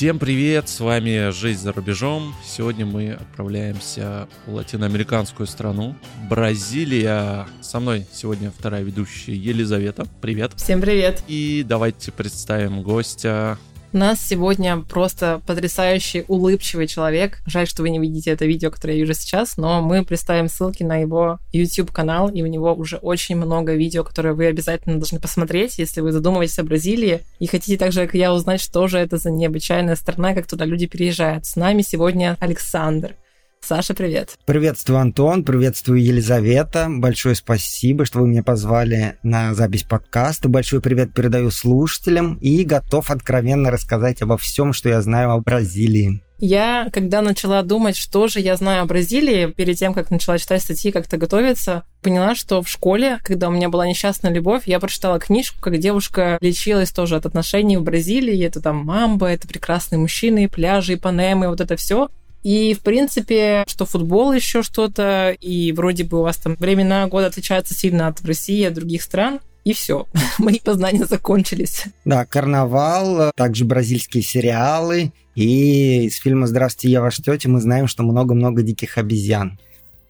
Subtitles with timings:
[0.00, 2.34] Всем привет, с вами «Жизнь за рубежом».
[2.42, 5.94] Сегодня мы отправляемся в латиноамериканскую страну,
[6.26, 7.46] Бразилия.
[7.60, 10.06] Со мной сегодня вторая ведущая Елизавета.
[10.22, 10.52] Привет.
[10.56, 11.22] Всем привет.
[11.28, 13.58] И давайте представим гостя
[13.92, 17.40] у нас сегодня просто потрясающий, улыбчивый человек.
[17.46, 20.82] Жаль, что вы не видите это видео, которое я вижу сейчас, но мы представим ссылки
[20.82, 25.78] на его YouTube-канал, и у него уже очень много видео, которые вы обязательно должны посмотреть,
[25.78, 29.16] если вы задумываетесь о Бразилии и хотите так же, как я, узнать, что же это
[29.16, 31.46] за необычайная страна, как туда люди переезжают.
[31.46, 33.16] С нами сегодня Александр.
[33.62, 34.36] Саша, привет.
[34.46, 36.86] Приветствую, Антон, приветствую, Елизавета.
[36.88, 40.48] Большое спасибо, что вы меня позвали на запись подкаста.
[40.48, 46.22] Большой привет передаю слушателям и готов откровенно рассказать обо всем, что я знаю о Бразилии.
[46.42, 50.62] Я, когда начала думать, что же я знаю о Бразилии, перед тем, как начала читать
[50.62, 55.18] статьи, как-то готовиться, поняла, что в школе, когда у меня была несчастная любовь, я прочитала
[55.18, 58.42] книжку, как девушка лечилась тоже от отношений в Бразилии.
[58.42, 62.08] Это там мамба, это прекрасные мужчины, пляжи, Ипанемы, вот это все.
[62.42, 67.26] И, в принципе, что футбол еще что-то, и вроде бы у вас там времена года
[67.26, 70.06] отличаются сильно от России, от других стран, и все.
[70.38, 71.84] Мои познания закончились.
[72.04, 78.02] Да, карнавал, также бразильские сериалы, и из фильма «Здравствуйте, я ваш тетя» мы знаем, что
[78.02, 79.58] много-много диких обезьян.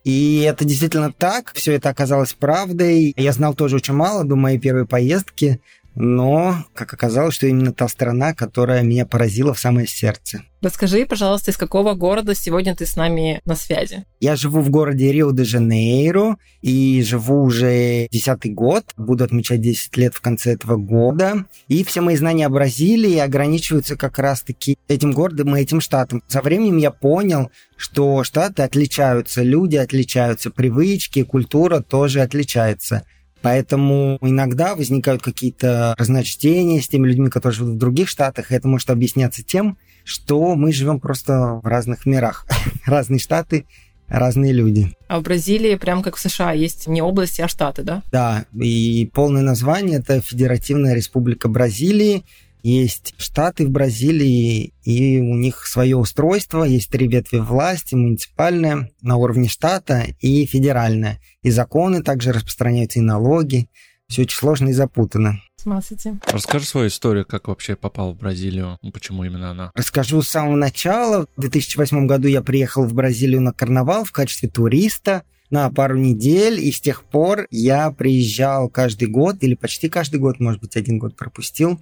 [0.03, 3.12] И это действительно так, все это оказалось правдой.
[3.17, 5.61] Я знал тоже очень мало до моей первой поездки,
[5.94, 10.42] но, как оказалось, что именно та страна, которая меня поразила в самое сердце.
[10.62, 14.05] Расскажи, пожалуйста, из какого города сегодня ты с нами на связи?
[14.20, 18.84] Я живу в городе Рио-де-Жанейро и живу уже десятый год.
[18.98, 21.46] Буду отмечать 10 лет в конце этого года.
[21.68, 26.22] И все мои знания о Бразилии ограничиваются как раз-таки этим городом и этим штатом.
[26.28, 33.05] Со временем я понял, что штаты отличаются, люди отличаются, привычки, культура тоже отличается.
[33.42, 38.68] Поэтому иногда возникают какие-то разночтения с теми людьми, которые живут в других штатах, и это
[38.68, 42.46] может объясняться тем, что мы живем просто в разных мирах.
[42.86, 43.67] Разные штаты,
[44.08, 44.96] разные люди.
[45.08, 48.02] А в Бразилии, прям как в США, есть не области, а штаты, да?
[48.11, 52.24] Да, и полное название– это Федеративная Республика Бразилии–
[52.63, 59.17] есть штаты в Бразилии, и у них свое устройство, есть три ветви власти, муниципальная на
[59.17, 61.21] уровне штата и федеральная.
[61.43, 63.69] И законы также распространяются, и налоги.
[64.09, 65.41] Все очень сложно и запутано.
[65.57, 66.19] Смотрите.
[66.27, 69.71] Расскажи свою историю, как вообще попал в Бразилию, ну, почему именно она?
[69.75, 71.27] Расскажу с самого начала.
[71.37, 76.61] В 2008 году я приехал в Бразилию на карнавал в качестве туриста на пару недель,
[76.61, 80.98] и с тех пор я приезжал каждый год, или почти каждый год, может быть, один
[80.98, 81.79] год пропустил,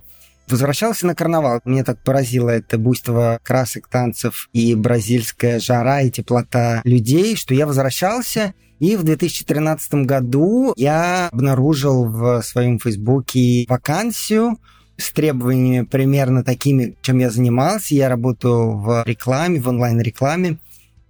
[0.51, 1.61] Возвращался на карнавал.
[1.65, 7.67] Мне так поразило это буйство красок, танцев и бразильская жара и теплота людей, что я
[7.67, 14.59] возвращался и в 2013 году я обнаружил в своем фейсбуке вакансию
[14.97, 17.95] с требованиями примерно такими, чем я занимался.
[17.95, 20.59] Я работаю в рекламе, в онлайн-рекламе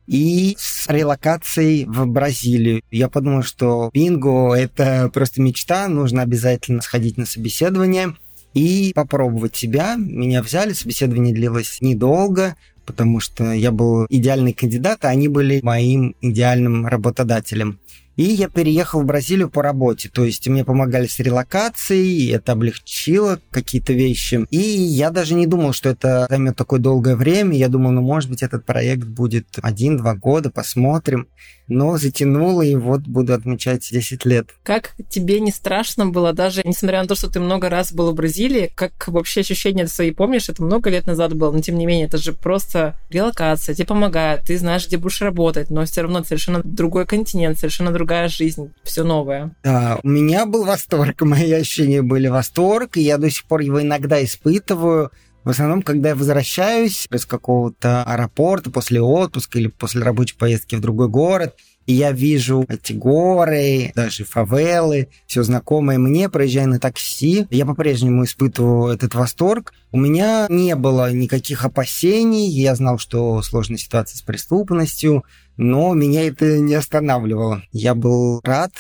[0.07, 2.83] и с релокацией в Бразилию.
[2.91, 8.15] Я подумал, что бинго– это просто мечта, нужно обязательно сходить на собеседование–
[8.59, 9.97] и попробовать себя.
[9.97, 16.17] Меня взяли, собеседование длилось недолго, потому что я был идеальный кандидат, а они были моим
[16.21, 17.79] идеальным работодателем.
[18.19, 20.09] И я переехал в Бразилию по работе.
[20.09, 24.45] То есть мне помогали с релокацией, это облегчило какие-то вещи.
[24.51, 27.57] И я даже не думал, что это займет такое долгое время.
[27.57, 31.29] Я думал, ну, может быть, этот проект будет один-два года, посмотрим.
[31.69, 34.49] Но затянуло, и вот буду отмечать 10 лет.
[34.63, 38.15] Как тебе не страшно было даже, несмотря на то, что ты много раз был в
[38.15, 40.49] Бразилии, как вообще ощущения свои помнишь?
[40.49, 44.45] Это много лет назад было, но тем не менее, это же просто релокация, тебе помогает,
[44.45, 48.73] ты знаешь, где будешь работать, но все равно совершенно другой континент, совершенно другой другая жизнь,
[48.85, 49.55] все новое.
[49.63, 53.83] Да, у меня был восторг, мои ощущения были восторг, и я до сих пор его
[53.83, 55.11] иногда испытываю.
[55.45, 60.81] В основном, когда я возвращаюсь из какого-то аэропорта после отпуска или после рабочей поездки в
[60.81, 67.47] другой город, и я вижу эти горы, даже фавелы, все знакомое мне, проезжая на такси,
[67.51, 69.73] я по-прежнему испытываю этот восторг.
[69.93, 75.25] У меня не было никаких опасений, я знал, что сложная ситуация с преступностью,
[75.59, 77.63] но меня это не останавливало.
[77.73, 78.73] Я был рад,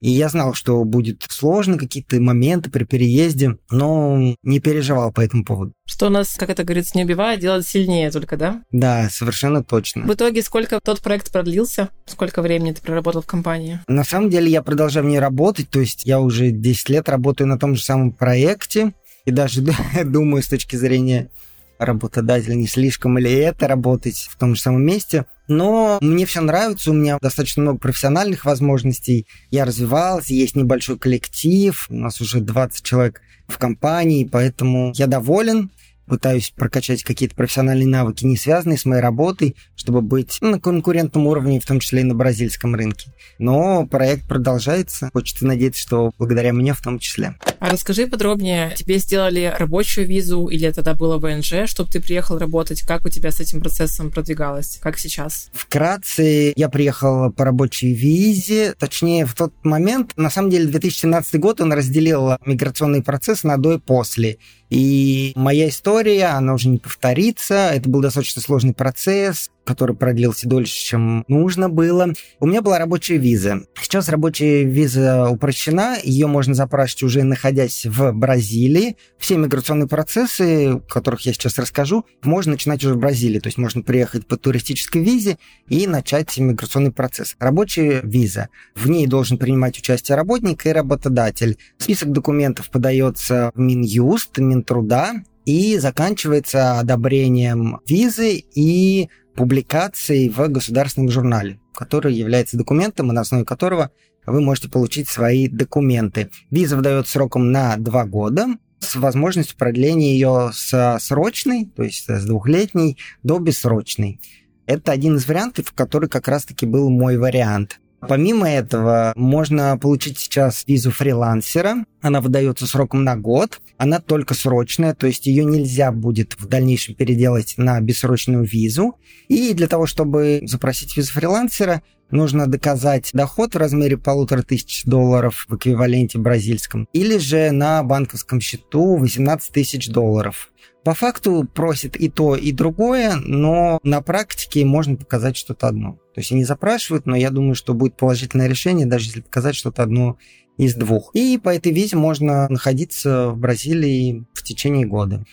[0.00, 5.44] и я знал, что будет сложно, какие-то моменты при переезде, но не переживал по этому
[5.44, 5.72] поводу.
[5.86, 8.62] Что нас, как это говорится, не убивает, делает сильнее только, да?
[8.70, 10.04] Да, совершенно точно.
[10.04, 11.88] В итоге сколько тот проект продлился?
[12.04, 13.80] Сколько времени ты проработал в компании?
[13.88, 17.48] На самом деле я продолжаю в ней работать, то есть я уже 10 лет работаю
[17.48, 18.92] на том же самом проекте,
[19.24, 19.62] и даже
[20.04, 21.30] думаю с точки зрения
[21.78, 25.26] работодателя, не слишком ли это работать в том же самом месте.
[25.48, 29.26] Но мне все нравится, у меня достаточно много профессиональных возможностей.
[29.50, 35.70] Я развивался, есть небольшой коллектив, у нас уже 20 человек в компании, поэтому я доволен.
[36.06, 41.60] Пытаюсь прокачать какие-то профессиональные навыки, не связанные с моей работой, чтобы быть на конкурентном уровне,
[41.60, 43.12] в том числе и на бразильском рынке.
[43.38, 45.10] Но проект продолжается.
[45.12, 47.36] Хочется надеяться, что благодаря мне в том числе.
[47.58, 52.82] А расскажи подробнее, тебе сделали рабочую визу или тогда было ВНЖ, чтобы ты приехал работать?
[52.82, 54.78] Как у тебя с этим процессом продвигалось?
[54.82, 55.50] Как сейчас?
[55.52, 58.74] Вкратце, я приехал по рабочей визе.
[58.78, 63.74] Точнее, в тот момент, на самом деле, 2017 год он разделил миграционный процесс на до
[63.74, 64.38] и после.
[64.70, 67.70] И моя история, она уже не повторится.
[67.72, 72.12] Это был достаточно сложный процесс который продлился дольше, чем нужно было.
[72.40, 73.62] У меня была рабочая виза.
[73.80, 78.96] Сейчас рабочая виза упрощена, ее можно запрашивать уже находясь в Бразилии.
[79.18, 83.40] Все миграционные процессы, о которых я сейчас расскажу, можно начинать уже в Бразилии.
[83.40, 87.36] То есть можно приехать по туристической визе и начать миграционный процесс.
[87.38, 88.48] Рабочая виза.
[88.74, 91.58] В ней должен принимать участие работник и работодатель.
[91.78, 95.12] Список документов подается в Минюст, Минтруда,
[95.46, 103.90] и заканчивается одобрением визы и публикацией в государственном журнале, который является документом, на основе которого
[104.26, 106.30] вы можете получить свои документы.
[106.50, 108.46] Виза выдается сроком на два года
[108.80, 114.20] с возможностью продления ее с срочной, то есть с двухлетней, до бессрочной.
[114.66, 117.80] Это один из вариантов, который как раз-таки был мой вариант.
[118.08, 121.84] Помимо этого, можно получить сейчас визу фрилансера.
[122.00, 123.60] Она выдается сроком на год.
[123.78, 128.96] Она только срочная, то есть ее нельзя будет в дальнейшем переделать на бессрочную визу.
[129.28, 135.46] И для того, чтобы запросить визу фрилансера, нужно доказать доход в размере полутора тысяч долларов
[135.48, 140.50] в эквиваленте бразильском или же на банковском счету 18 тысяч долларов.
[140.86, 145.94] По факту просит и то, и другое, но на практике можно показать что-то одно.
[146.14, 149.82] То есть они запрашивают, но я думаю, что будет положительное решение, даже если показать что-то
[149.82, 150.16] одно
[150.56, 151.10] из двух.
[151.12, 155.24] И по этой визе можно находиться в Бразилии в течение года.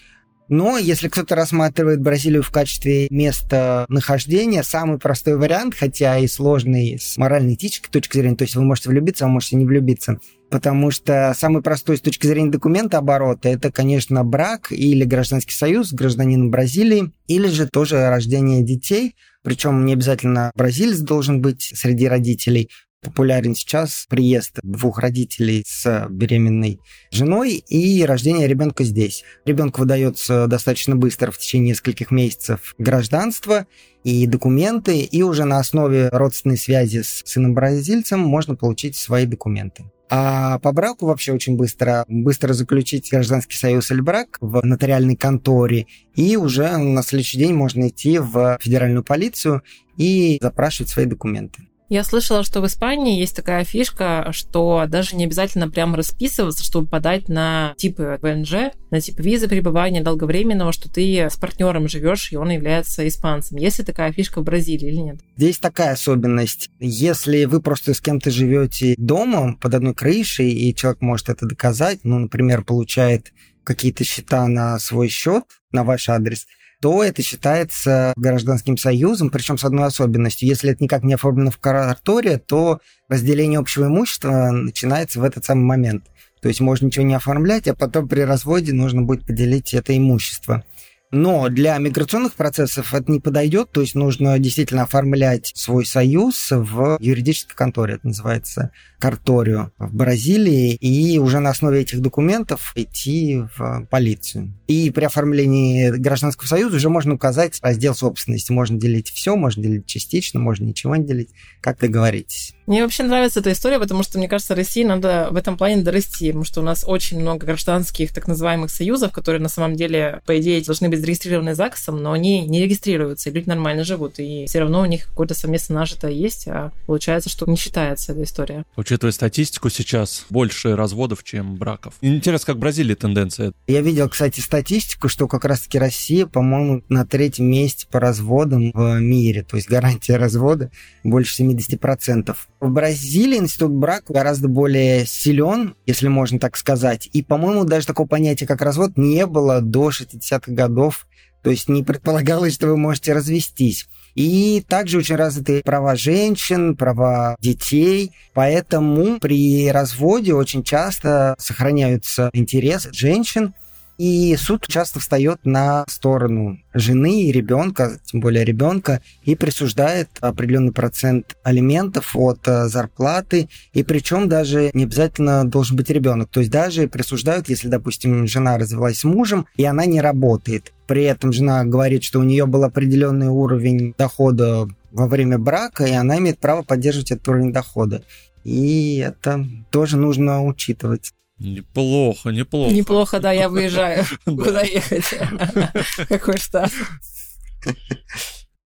[0.50, 6.98] Но если кто-то рассматривает Бразилию в качестве места нахождения, самый простой вариант, хотя и сложный
[7.00, 10.18] с морально-этической точки зрения, то есть вы можете влюбиться, а можете не влюбиться,
[10.54, 15.90] потому что самый простой с точки зрения документа оборота это, конечно, брак или гражданский союз
[15.90, 22.08] с гражданином Бразилии, или же тоже рождение детей, причем не обязательно бразилец должен быть среди
[22.08, 22.70] родителей,
[23.02, 26.80] популярен сейчас приезд двух родителей с беременной
[27.10, 29.24] женой и рождение ребенка здесь.
[29.46, 33.66] Ребенку выдается достаточно быстро, в течение нескольких месяцев, гражданство
[34.04, 39.86] и документы, и уже на основе родственной связи с сыном бразильцем можно получить свои документы.
[40.16, 45.88] А по браку вообще очень быстро, быстро заключить гражданский союз или брак в нотариальной конторе,
[46.14, 49.64] и уже на следующий день можно идти в федеральную полицию
[49.98, 51.68] и запрашивать свои документы.
[51.94, 56.88] Я слышала, что в Испании есть такая фишка, что даже не обязательно прям расписываться, чтобы
[56.88, 62.36] подать на типы ВНЖ, на типы визы пребывания долговременного, что ты с партнером живешь, и
[62.36, 63.60] он является испанцем.
[63.60, 65.20] Есть ли такая фишка в Бразилии или нет?
[65.38, 66.72] Здесь такая особенность.
[66.80, 72.00] Если вы просто с кем-то живете дома под одной крышей, и человек может это доказать,
[72.02, 76.48] ну, например, получает какие-то счета на свой счет, на ваш адрес–
[76.84, 80.50] то это считается гражданским союзом, причем с одной особенностью.
[80.50, 85.64] Если это никак не оформлено в карторе, то разделение общего имущества начинается в этот самый
[85.64, 86.04] момент.
[86.42, 90.66] То есть можно ничего не оформлять, а потом при разводе нужно будет поделить это имущество.
[91.10, 96.98] Но для миграционных процессов это не подойдет, то есть нужно действительно оформлять свой союз в
[97.00, 98.72] юридической конторе, это называется
[99.04, 104.54] карторио в Бразилии, и уже на основе этих документов идти в полицию.
[104.68, 108.54] И при оформлении гражданского союза уже можно указать раздел собственности.
[108.54, 112.54] Можно делить все, можно делить частично, можно ничего не делить, как договоритесь.
[112.66, 116.28] Мне вообще нравится эта история, потому что, мне кажется, России надо в этом плане дорасти,
[116.28, 120.40] потому что у нас очень много гражданских так называемых союзов, которые на самом деле, по
[120.40, 124.60] идее, должны быть зарегистрированы ЗАГСом, но они не регистрируются, и люди нормально живут, и все
[124.60, 128.64] равно у них какое-то совместно нажитое есть, а получается, что не считается эта история.
[128.94, 131.96] Учитывая статистику сейчас, больше разводов, чем браков.
[132.02, 133.52] Интересно, как в Бразилии тенденция?
[133.66, 139.00] Я видел, кстати, статистику, что как раз-таки Россия, по-моему, на третьем месте по разводам в
[139.00, 140.70] мире, то есть гарантия развода
[141.04, 142.36] больше 70%.
[142.60, 147.10] В Бразилии институт брака гораздо более силен, если можно так сказать.
[147.14, 151.08] И, по-моему, даже такого понятия, как развод, не было до 60-х годов.
[151.42, 153.88] То есть не предполагалось, что вы можете развестись.
[154.16, 158.12] И также очень развиты права женщин, права детей.
[158.34, 163.54] Поэтому при разводе очень часто сохраняются интересы женщин
[163.98, 170.72] И суд часто встает на сторону жены и ребенка, тем более ребенка, и присуждает определенный
[170.72, 176.30] процент алиментов от э, зарплаты, и причем даже не обязательно должен быть ребенок.
[176.30, 180.74] То есть даже присуждают, если, допустим, жена развелась с мужем, и она не работает.
[180.88, 185.92] При этом жена говорит, что у нее был определенный уровень дохода во время брака, и
[185.92, 188.04] она имеет право поддерживать этот уровень дохода.
[188.44, 191.14] И это тоже нужно учитывать.
[191.44, 192.74] Неплохо, неплохо.
[192.74, 194.06] Неплохо, да, я выезжаю.
[194.26, 195.14] Куда ехать?
[196.10, 196.72] Какой штат?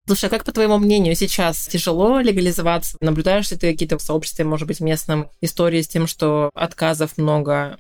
[0.06, 2.98] Слушай, а как по твоему мнению сейчас тяжело легализоваться?
[3.00, 7.78] Наблюдаешь ли ты какие-то в сообществе, может быть, местном истории с тем, что отказов много?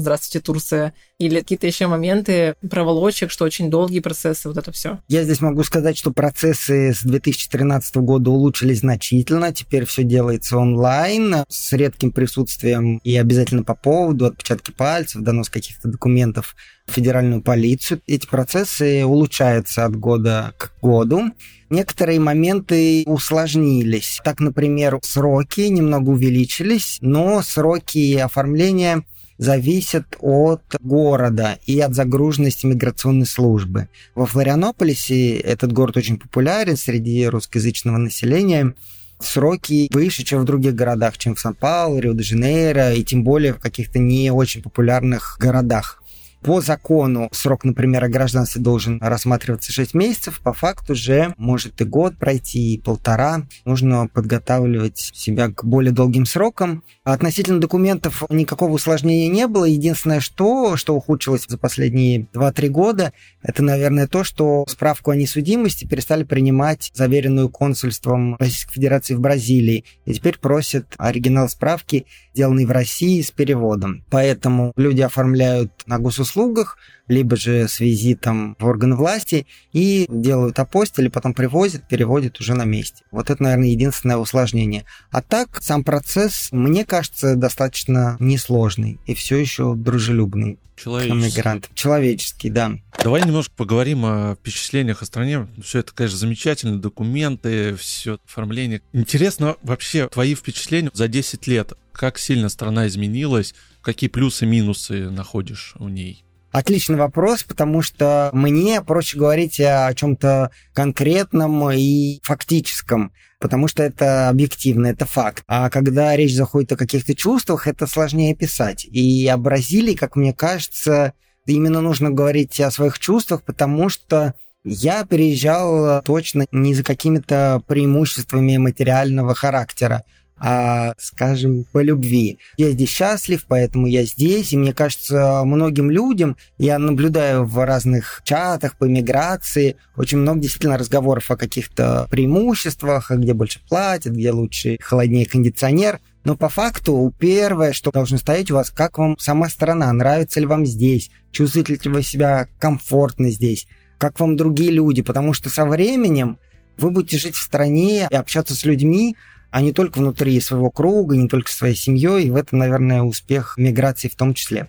[0.00, 4.98] Здравствуйте, Турция, или какие-то еще моменты проволочек, что очень долгие процессы, вот это все.
[5.08, 11.44] Я здесь могу сказать, что процессы с 2013 года улучшились значительно, теперь все делается онлайн,
[11.48, 18.00] с редким присутствием и обязательно по поводу, отпечатки пальцев, донос каких-то документов в федеральную полицию.
[18.06, 21.30] Эти процессы улучшаются от года к году.
[21.70, 24.20] Некоторые моменты усложнились.
[24.24, 29.04] Так, например, сроки немного увеличились, но сроки оформления
[29.40, 33.88] зависят от города и от загруженности миграционной службы.
[34.14, 38.74] Во Флорианополисе этот город очень популярен среди русскоязычного населения.
[39.18, 43.98] Сроки выше, чем в других городах, чем в Сан-Паулу, Рио-де-Жанейро и тем более в каких-то
[43.98, 45.99] не очень популярных городах.
[46.42, 51.84] По закону срок, например, о гражданстве должен рассматриваться 6 месяцев, по факту же может и
[51.84, 53.46] год пройти, и полтора.
[53.66, 56.82] Нужно подготавливать себя к более долгим срокам.
[57.04, 59.66] Относительно документов никакого усложнения не было.
[59.66, 65.86] Единственное, что, что ухудшилось за последние 2-3 года, это, наверное, то, что справку о несудимости
[65.86, 69.84] перестали принимать заверенную консульством Российской Федерации в Бразилии.
[70.06, 74.04] И теперь просят оригинал справки, сделанный в России, с переводом.
[74.08, 80.58] Поэтому люди оформляют на госуслугу услугах, либо же с визитом в органы власти и делают
[80.58, 83.04] апостили, потом привозят, переводят уже на месте.
[83.10, 84.84] Вот это, наверное, единственное усложнение.
[85.10, 90.58] А так, сам процесс, мне кажется, достаточно несложный и все еще дружелюбный.
[90.76, 91.74] Человеческий.
[91.74, 92.72] Человеческий, да.
[93.02, 95.46] Давай немножко поговорим о впечатлениях о стране.
[95.62, 98.80] Все это, конечно, замечательно, документы, все оформление.
[98.94, 101.74] Интересно вообще твои впечатления за 10 лет.
[102.00, 103.54] Как сильно страна изменилась?
[103.82, 106.24] Какие плюсы и минусы находишь у ней?
[106.50, 114.30] Отличный вопрос, потому что мне проще говорить о чем-то конкретном и фактическом, потому что это
[114.30, 115.44] объективно, это факт.
[115.46, 118.86] А когда речь заходит о каких-то чувствах, это сложнее писать.
[118.86, 121.12] И о Бразилии, как мне кажется,
[121.44, 124.32] именно нужно говорить о своих чувствах, потому что
[124.64, 130.04] я переезжал точно не за какими-то преимуществами материального характера
[130.40, 132.38] а, скажем, по любви.
[132.56, 138.22] Я здесь счастлив, поэтому я здесь, и мне кажется, многим людям, я наблюдаю в разных
[138.24, 144.78] чатах по миграции, очень много действительно разговоров о каких-то преимуществах, где больше платят, где лучше
[144.80, 149.92] холоднее кондиционер, но по факту первое, что должно стоять у вас, как вам сама страна,
[149.92, 153.66] нравится ли вам здесь, чувствуете ли вы себя комфортно здесь,
[153.98, 156.38] как вам другие люди, потому что со временем
[156.78, 159.16] вы будете жить в стране и общаться с людьми,
[159.50, 163.54] а не только внутри своего круга, не только своей семьей, и в этом, наверное, успех
[163.56, 164.68] миграции в том числе.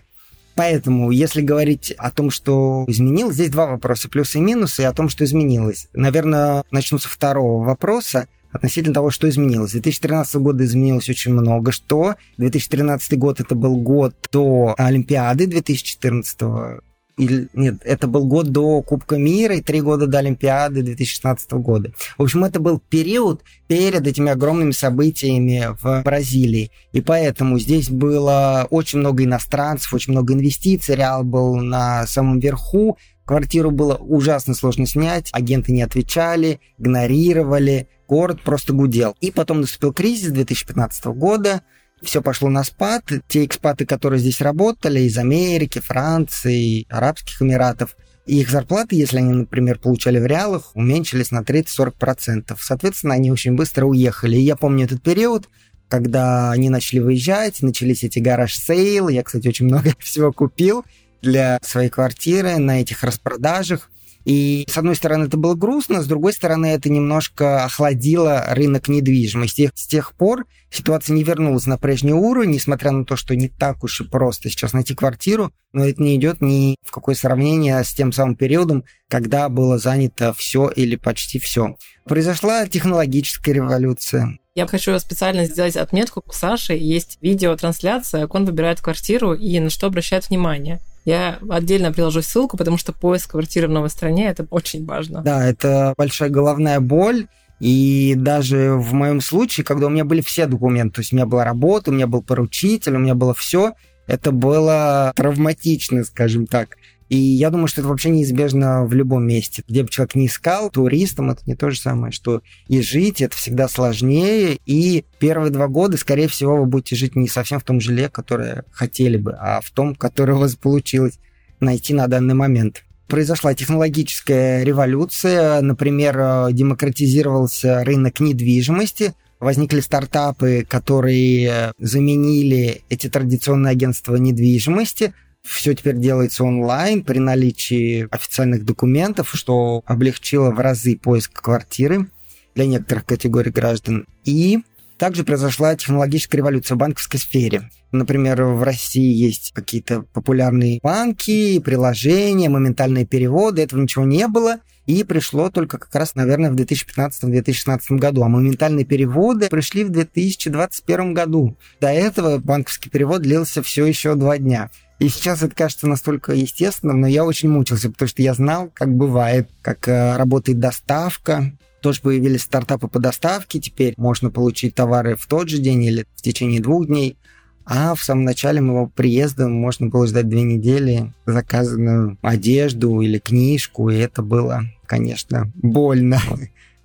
[0.54, 4.92] Поэтому, если говорить о том, что изменилось, здесь два вопроса, плюсы и минусы, и о
[4.92, 5.88] том, что изменилось.
[5.94, 9.72] Наверное, начну со второго вопроса относительно того, что изменилось.
[9.72, 12.16] 2013 года изменилось очень много что.
[12.36, 16.82] 2013 год это был год до Олимпиады 2014
[17.18, 21.92] или нет, это был год до Кубка мира и три года до Олимпиады 2016 года.
[22.16, 26.70] В общем, это был период перед этими огромными событиями в Бразилии.
[26.92, 30.96] И поэтому здесь было очень много иностранцев, очень много инвестиций.
[30.96, 32.96] Реал был на самом верху.
[33.24, 39.16] Квартиру было ужасно сложно снять, агенты не отвечали, игнорировали, город просто гудел.
[39.20, 41.62] И потом наступил кризис 2015 года,
[42.02, 43.04] все пошло на спад.
[43.28, 49.78] Те экспаты, которые здесь работали из Америки, Франции, Арабских Эмиратов, их зарплаты, если они, например,
[49.78, 52.56] получали в реалах, уменьшились на 30-40%.
[52.60, 54.36] Соответственно, они очень быстро уехали.
[54.36, 55.48] И я помню этот период,
[55.88, 59.12] когда они начали выезжать, начались эти гараж-сейлы.
[59.12, 60.84] Я, кстати, очень много всего купил
[61.20, 63.90] для своей квартиры на этих распродажах.
[64.24, 69.70] И, с одной стороны, это было грустно, с другой стороны, это немножко охладило рынок недвижимости.
[69.74, 73.82] С тех пор ситуация не вернулась на прежний уровень, несмотря на то, что не так
[73.84, 77.92] уж и просто сейчас найти квартиру, но это не идет ни в какое сравнение с
[77.92, 81.76] тем самым периодом, когда было занято все или почти все.
[82.04, 84.38] Произошла технологическая революция.
[84.54, 86.22] Я хочу специально сделать отметку.
[86.26, 90.80] У Саши есть видеотрансляция, как он выбирает квартиру и на что обращает внимание.
[91.04, 95.22] Я отдельно приложу ссылку, потому что поиск квартиры в новой стране это очень важно.
[95.22, 97.26] Да, это большая головная боль.
[97.58, 101.26] И даже в моем случае, когда у меня были все документы, то есть у меня
[101.26, 103.74] была работа, у меня был поручитель, у меня было все,
[104.08, 106.76] это было травматично, скажем так.
[107.12, 109.62] И я думаю, что это вообще неизбежно в любом месте.
[109.68, 113.36] Где бы человек не искал, туристам это не то же самое, что и жить, это
[113.36, 114.58] всегда сложнее.
[114.64, 118.64] И первые два года, скорее всего, вы будете жить не совсем в том жиле, которое
[118.72, 121.18] хотели бы, а в том, которое у вас получилось
[121.60, 132.80] найти на данный момент произошла технологическая революция, например, демократизировался рынок недвижимости, возникли стартапы, которые заменили
[132.88, 140.60] эти традиционные агентства недвижимости, все теперь делается онлайн при наличии официальных документов, что облегчило в
[140.60, 142.08] разы поиск квартиры
[142.54, 144.06] для некоторых категорий граждан.
[144.24, 144.60] И
[144.98, 147.70] также произошла технологическая революция в банковской сфере.
[147.90, 153.62] Например, в России есть какие-то популярные банки, приложения, моментальные переводы.
[153.62, 154.58] Этого ничего не было.
[154.86, 158.22] И пришло только как раз, наверное, в 2015-2016 году.
[158.22, 161.56] А моментальные переводы пришли в 2021 году.
[161.80, 164.70] До этого банковский перевод длился все еще два дня.
[165.02, 168.94] И сейчас это кажется настолько естественным, но я очень мучился, потому что я знал, как
[168.94, 171.50] бывает, как э, работает доставка.
[171.80, 176.22] Тоже появились стартапы по доставке, теперь можно получить товары в тот же день или в
[176.22, 177.16] течение двух дней.
[177.64, 183.90] А в самом начале моего приезда можно было ждать две недели заказанную одежду или книжку,
[183.90, 186.20] и это было, конечно, больно.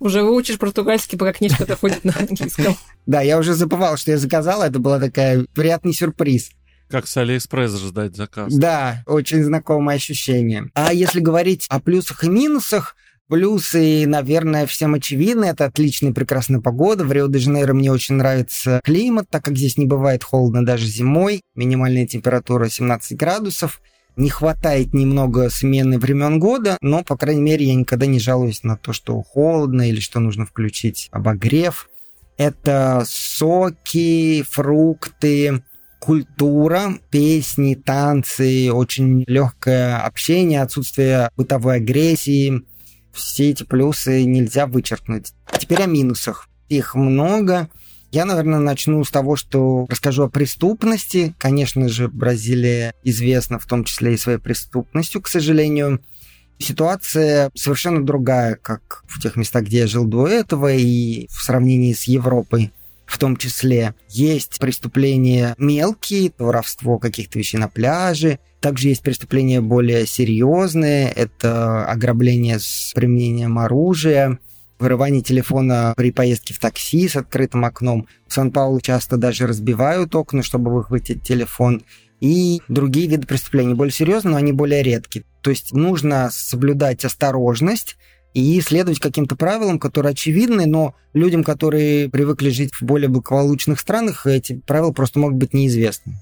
[0.00, 2.74] Уже выучишь португальский, пока книжка доходит на английском.
[3.06, 6.50] Да, я уже забывал, что я заказал, это был такой приятный сюрприз.
[6.88, 8.54] Как с Алиэкспресс ждать заказ.
[8.54, 10.70] Да, очень знакомое ощущение.
[10.74, 12.96] А если говорить о плюсах и минусах,
[13.28, 15.44] Плюсы, наверное, всем очевидны.
[15.44, 17.04] Это отличная прекрасная погода.
[17.04, 21.42] В Рио-де-Жанейро мне очень нравится климат, так как здесь не бывает холодно даже зимой.
[21.54, 23.82] Минимальная температура 17 градусов.
[24.16, 28.76] Не хватает немного смены времен года, но, по крайней мере, я никогда не жалуюсь на
[28.76, 31.90] то, что холодно или что нужно включить обогрев.
[32.38, 35.62] Это соки, фрукты,
[35.98, 42.62] культура, песни, танцы, очень легкое общение, отсутствие бытовой агрессии.
[43.12, 45.32] Все эти плюсы нельзя вычеркнуть.
[45.58, 46.48] Теперь о минусах.
[46.68, 47.68] Их много.
[48.10, 51.34] Я, наверное, начну с того, что расскажу о преступности.
[51.38, 56.00] Конечно же, Бразилия известна в том числе и своей преступностью, к сожалению.
[56.58, 61.92] Ситуация совершенно другая, как в тех местах, где я жил до этого, и в сравнении
[61.92, 62.72] с Европой
[63.08, 63.94] в том числе.
[64.08, 68.38] Есть преступления мелкие, воровство каких-то вещей на пляже.
[68.60, 71.10] Также есть преступления более серьезные.
[71.10, 74.38] Это ограбление с применением оружия,
[74.78, 78.06] вырывание телефона при поездке в такси с открытым окном.
[78.26, 81.82] В Сан-Паулу часто даже разбивают окна, чтобы выхватить телефон.
[82.20, 85.24] И другие виды преступлений более серьезные, но они более редкие.
[85.40, 87.96] То есть нужно соблюдать осторожность,
[88.34, 94.26] и следовать каким-то правилам, которые очевидны, но людям, которые привыкли жить в более благополучных странах,
[94.26, 96.14] эти правила просто могут быть неизвестны.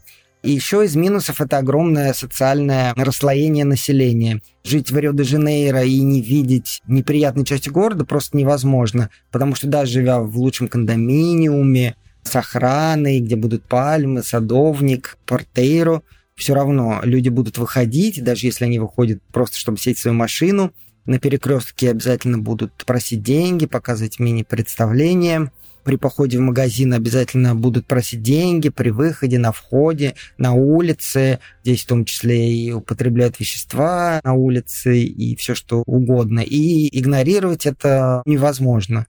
[0.42, 4.40] И еще из минусов это огромное социальное расслоение населения.
[4.62, 10.20] Жить в Рио-де-Жанейро и не видеть неприятной части города просто невозможно, потому что даже живя
[10.20, 16.02] в лучшем кондоминиуме, с охраной, где будут пальмы, садовник, портейро,
[16.36, 20.72] все равно люди будут выходить, даже если они выходят просто, чтобы сесть в свою машину–
[21.06, 25.50] на перекрестке обязательно будут просить деньги, показывать мини-представление.
[25.84, 31.38] При походе в магазин обязательно будут просить деньги при выходе, на входе, на улице.
[31.62, 36.40] Здесь в том числе и употребляют вещества на улице и все что угодно.
[36.40, 39.06] И игнорировать это невозможно.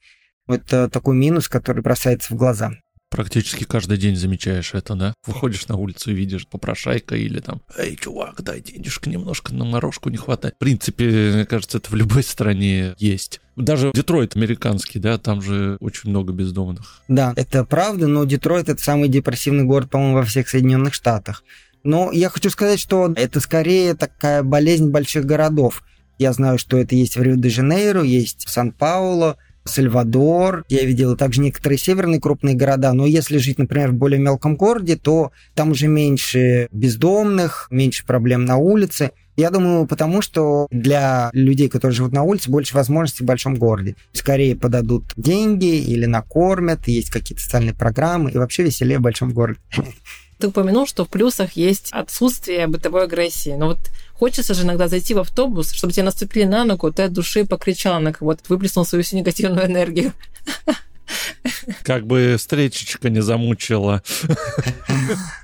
[0.47, 2.73] Это такой минус, который бросается в глаза.
[3.09, 5.13] Практически каждый день замечаешь это, да?
[5.25, 10.09] Выходишь на улицу и видишь попрошайка или там, эй, чувак, дай денежку немножко, на морожку
[10.09, 10.55] не хватает.
[10.55, 13.39] В принципе, мне кажется, это в любой стране есть.
[13.55, 17.01] Даже Детройт американский, да, там же очень много бездомных.
[17.07, 21.43] Да, это правда, но Детройт это самый депрессивный город, по-моему, во всех Соединенных Штатах.
[21.83, 25.83] Но я хочу сказать, что это скорее такая болезнь больших городов.
[26.19, 29.37] Я знаю, что это есть в Рио-де-Жанейро, есть в Сан-Пауло,
[29.67, 34.55] Сальвадор, я видел также некоторые северные крупные города, но если жить, например, в более мелком
[34.55, 39.11] городе, то там уже меньше бездомных, меньше проблем на улице.
[39.35, 43.95] Я думаю, потому что для людей, которые живут на улице, больше возможностей в большом городе.
[44.11, 49.59] Скорее подадут деньги или накормят, есть какие-то социальные программы, и вообще веселее в большом городе.
[50.39, 53.55] Ты упомянул, что в плюсах есть отсутствие бытовой агрессии.
[53.57, 53.79] Но вот
[54.13, 57.99] хочется же иногда зайти в автобус, чтобы тебе наступили на ногу, ты от души покричал
[57.99, 60.13] на кого-то, выплеснул свою всю негативную энергию.
[61.83, 64.03] Как бы встречечка не замучила.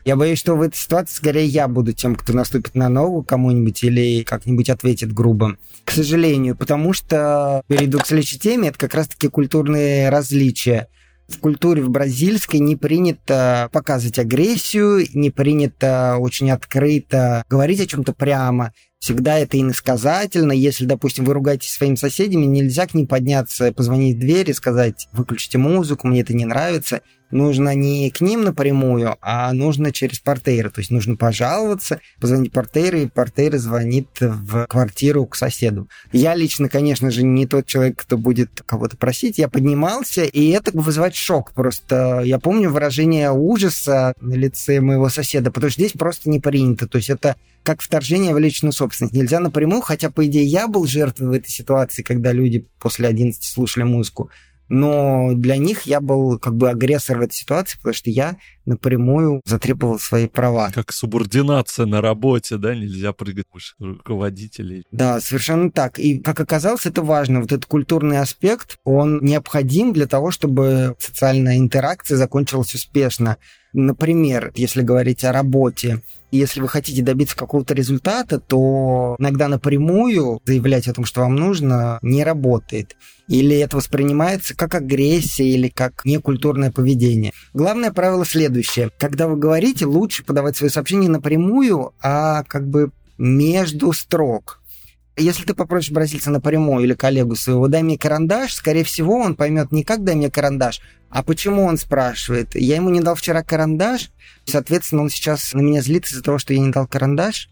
[0.05, 3.83] Я боюсь, что в этой ситуации скорее я буду тем, кто наступит на ногу кому-нибудь
[3.83, 5.57] или как-нибудь ответит грубо.
[5.85, 10.87] К сожалению, потому что перейду к следующей теме, это как раз-таки культурные различия.
[11.33, 18.13] В культуре в бразильской не принято показывать агрессию, не принято очень открыто говорить о чем-то
[18.13, 18.71] прямо
[19.03, 20.53] всегда это иносказательно.
[20.53, 25.09] Если, допустим, вы ругаетесь своими соседями, нельзя к ним подняться, позвонить в дверь и сказать,
[25.11, 27.01] выключите музыку, мне это не нравится
[27.33, 30.69] нужно не к ним напрямую, а нужно через портейра.
[30.69, 35.89] То есть нужно пожаловаться, позвонить портейру, и портейр звонит в квартиру к соседу.
[36.11, 39.37] Я лично, конечно же, не тот человек, кто будет кого-то просить.
[39.37, 41.51] Я поднимался, и это вызывает шок.
[41.51, 46.87] Просто я помню выражение ужаса на лице моего соседа, потому что здесь просто не принято.
[46.87, 48.92] То есть это как вторжение в личную собственность.
[49.01, 53.43] Нельзя напрямую, хотя, по идее, я был жертвой в этой ситуации, когда люди после 11
[53.43, 54.29] слушали музыку
[54.73, 59.41] но для них я был как бы агрессор в этой ситуации, потому что я напрямую
[59.45, 60.71] затребовал свои права.
[60.73, 64.83] Как субординация на работе, да, нельзя прыгать выше руководителей.
[64.91, 65.99] Да, совершенно так.
[65.99, 67.41] И, как оказалось, это важно.
[67.41, 73.37] Вот этот культурный аспект, он необходим для того, чтобы социальная интеракция закончилась успешно.
[73.73, 76.01] Например, если говорить о работе,
[76.37, 81.99] если вы хотите добиться какого-то результата, то иногда напрямую заявлять о том, что вам нужно,
[82.01, 82.95] не работает.
[83.27, 87.31] Или это воспринимается как агрессия или как некультурное поведение.
[87.53, 88.89] Главное правило следующее.
[88.97, 94.59] Когда вы говорите, лучше подавать свои сообщения напрямую, а как бы между строк.
[95.15, 99.71] Если ты попросишь бразильца напрямую или коллегу своего, дай мне карандаш, скорее всего, он поймет
[99.71, 100.81] не как дай мне карандаш,
[101.13, 102.55] а почему он спрашивает.
[102.55, 104.09] Я ему не дал вчера карандаш,
[104.45, 107.49] соответственно, он сейчас на меня злится из-за того, что я не дал карандаш,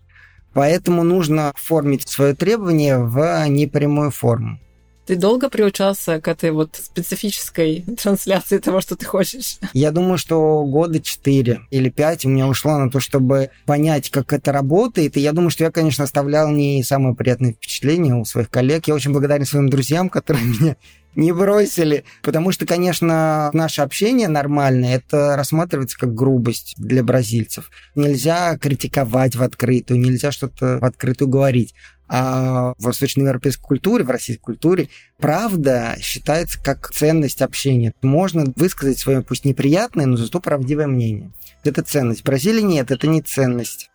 [0.54, 4.60] поэтому нужно оформить свое требование в непрямую форму.
[5.06, 9.58] Ты долго приучался к этой вот специфической трансляции того, что ты хочешь?
[9.74, 14.32] Я думаю, что года четыре или пять у меня ушло на то, чтобы понять, как
[14.32, 15.18] это работает.
[15.18, 18.88] И я думаю, что я, конечно, оставлял не самые приятные впечатления у своих коллег.
[18.88, 20.78] Я очень благодарен своим друзьям, которые меня
[21.16, 22.04] не бросили.
[22.22, 27.70] Потому что, конечно, наше общение нормальное, это рассматривается как грубость для бразильцев.
[27.96, 31.74] Нельзя критиковать в открытую, нельзя что-то в открытую говорить.
[32.14, 37.94] А в восточноевропейской культуре, в российской культуре, правда считается как ценность общения.
[38.02, 41.32] Можно высказать свое, пусть неприятное, но зато правдивое мнение.
[41.64, 42.22] Это ценность.
[42.22, 43.91] В Бразилии нет, это не ценность.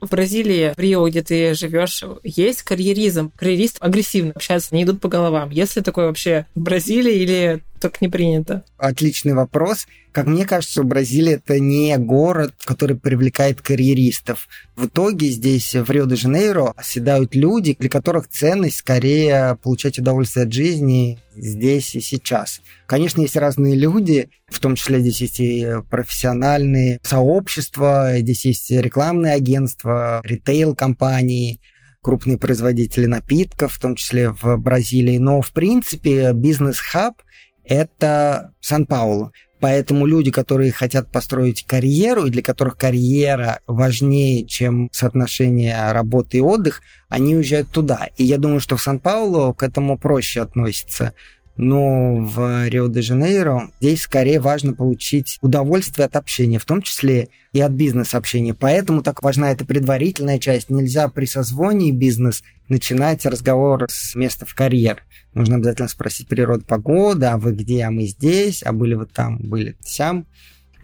[0.00, 3.32] В Бразилии, в Рио, где ты живешь, есть карьеризм.
[3.36, 5.50] Карьеристы агрессивно общаются, не идут по головам.
[5.50, 8.64] Есть ли такое вообще в Бразилии или так не принято?
[8.78, 9.86] Отличный вопрос.
[10.12, 14.48] Как мне кажется, Бразилия это не город, который привлекает карьеристов.
[14.74, 21.18] В итоге здесь, в Рио-де-Жанейро, оседают люди, для которых ценность скорее получать удовольствие от жизни
[21.36, 22.60] здесь и сейчас.
[22.86, 29.34] Конечно, есть разные люди, в том числе здесь есть и профессиональные сообщества, здесь есть рекламные
[29.34, 31.60] агентства, ритейл-компании,
[32.06, 35.18] крупные производители напитков, в том числе в Бразилии.
[35.18, 37.20] Но, в принципе, бизнес-хаб
[37.68, 39.32] это Сан-Паулу.
[39.58, 46.42] Поэтому люди, которые хотят построить карьеру, и для которых карьера важнее, чем соотношение работы и
[46.42, 48.08] отдых, они уезжают туда.
[48.16, 51.14] И я думаю, что в Сан-Паулу к этому проще относится.
[51.56, 57.72] Но в Рио-де-Жанейро здесь скорее важно получить удовольствие от общения, в том числе и от
[57.72, 58.52] бизнес-общения.
[58.52, 60.68] Поэтому так важна эта предварительная часть.
[60.68, 65.02] Нельзя при созвоне бизнес начинать разговор с места в карьер.
[65.32, 69.38] Нужно обязательно спросить природу погоды, а вы где, а мы здесь, а были вы там,
[69.38, 70.26] были сям.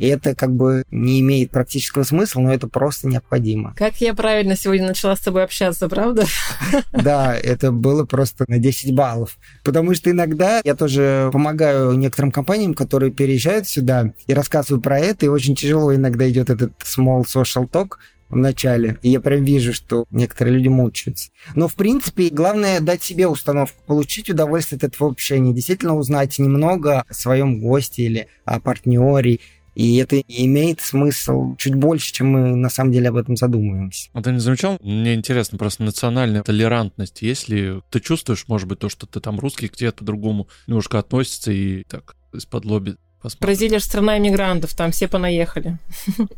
[0.03, 3.73] И это как бы не имеет практического смысла, но это просто необходимо.
[3.77, 6.25] Как я правильно сегодня начала с тобой общаться, правда?
[6.93, 9.39] Да, это было просто на 10 баллов.
[9.63, 15.27] Потому что иногда я тоже помогаю некоторым компаниям, которые переезжают сюда, и рассказываю про это,
[15.27, 17.93] и очень тяжело иногда идет этот small social talk,
[18.29, 18.99] в начале.
[19.03, 21.31] И я прям вижу, что некоторые люди мучаются.
[21.55, 27.05] Но, в принципе, главное дать себе установку, получить удовольствие от этого общения, действительно узнать немного
[27.09, 29.39] о своем госте или о партнере,
[29.75, 34.11] и это имеет смысл чуть больше, чем мы на самом деле об этом задумываемся.
[34.13, 34.79] А ты не замечал?
[34.83, 37.23] Мне интересно просто национальная толерантность.
[37.23, 41.53] Если ты чувствуешь, может быть, то, что ты там русский, к тебе по-другому немножко относится
[41.53, 43.47] и так из-под лоби Посмотрим.
[43.47, 45.79] Бразилия же страна иммигрантов, там все понаехали.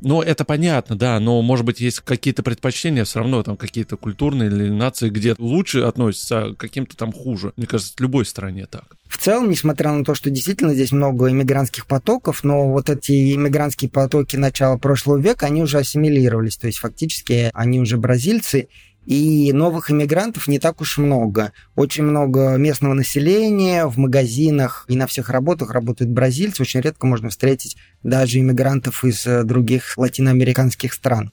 [0.01, 4.51] Ну, это понятно, да, но, может быть, есть какие-то предпочтения все равно, там какие-то культурные
[4.51, 7.53] или нации, где лучше относятся, а каким-то там хуже.
[7.57, 8.97] Мне кажется, в любой стране так.
[9.09, 13.90] В целом, несмотря на то, что действительно здесь много иммигрантских потоков, но вот эти иммигрантские
[13.90, 18.68] потоки начала прошлого века, они уже ассимилировались, то есть фактически они уже бразильцы,
[19.06, 21.52] и новых иммигрантов не так уж много.
[21.74, 26.62] Очень много местного населения, в магазинах и на всех работах работают бразильцы.
[26.62, 31.32] Очень редко можно встретить даже иммигрантов из э, других латиноамериканских стран.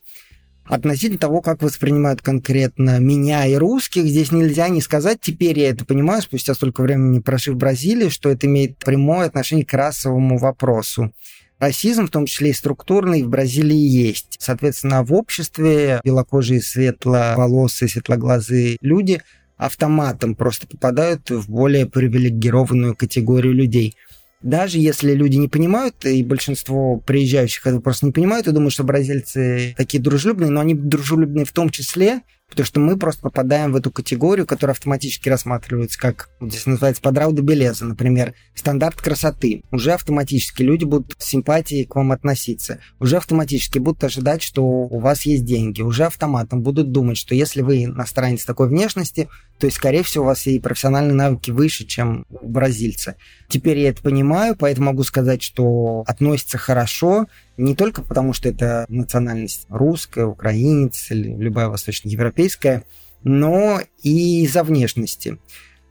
[0.65, 5.85] Относительно того, как воспринимают конкретно меня и русских, здесь нельзя не сказать, теперь я это
[5.85, 11.13] понимаю, спустя столько времени прожив в Бразилии, что это имеет прямое отношение к расовому вопросу.
[11.61, 14.37] Расизм, в том числе и структурный, в Бразилии есть.
[14.39, 19.21] Соответственно, в обществе белокожие, светловолосые, светлоглазые люди
[19.57, 23.95] автоматом просто попадают в более привилегированную категорию людей.
[24.41, 28.83] Даже если люди не понимают, и большинство приезжающих это просто не понимают и думают, что
[28.83, 32.21] бразильцы такие дружелюбные, но они дружелюбные в том числе
[32.51, 37.41] Потому что мы просто попадаем в эту категорию, которая автоматически рассматривается как, здесь называется подрауда
[37.41, 39.63] белеза, например, стандарт красоты.
[39.71, 42.79] Уже автоматически люди будут с симпатией к вам относиться.
[42.99, 45.81] Уже автоматически будут ожидать, что у вас есть деньги.
[45.81, 50.27] Уже автоматом будут думать, что если вы иностранец такой внешности, то есть, скорее всего, у
[50.27, 53.15] вас и профессиональные навыки выше, чем у бразильца.
[53.47, 57.27] Теперь я это понимаю, поэтому могу сказать, что относится хорошо,
[57.61, 62.83] не только потому, что это национальность русская, украинец или любая восточноевропейская,
[63.23, 65.37] но и из-за внешности.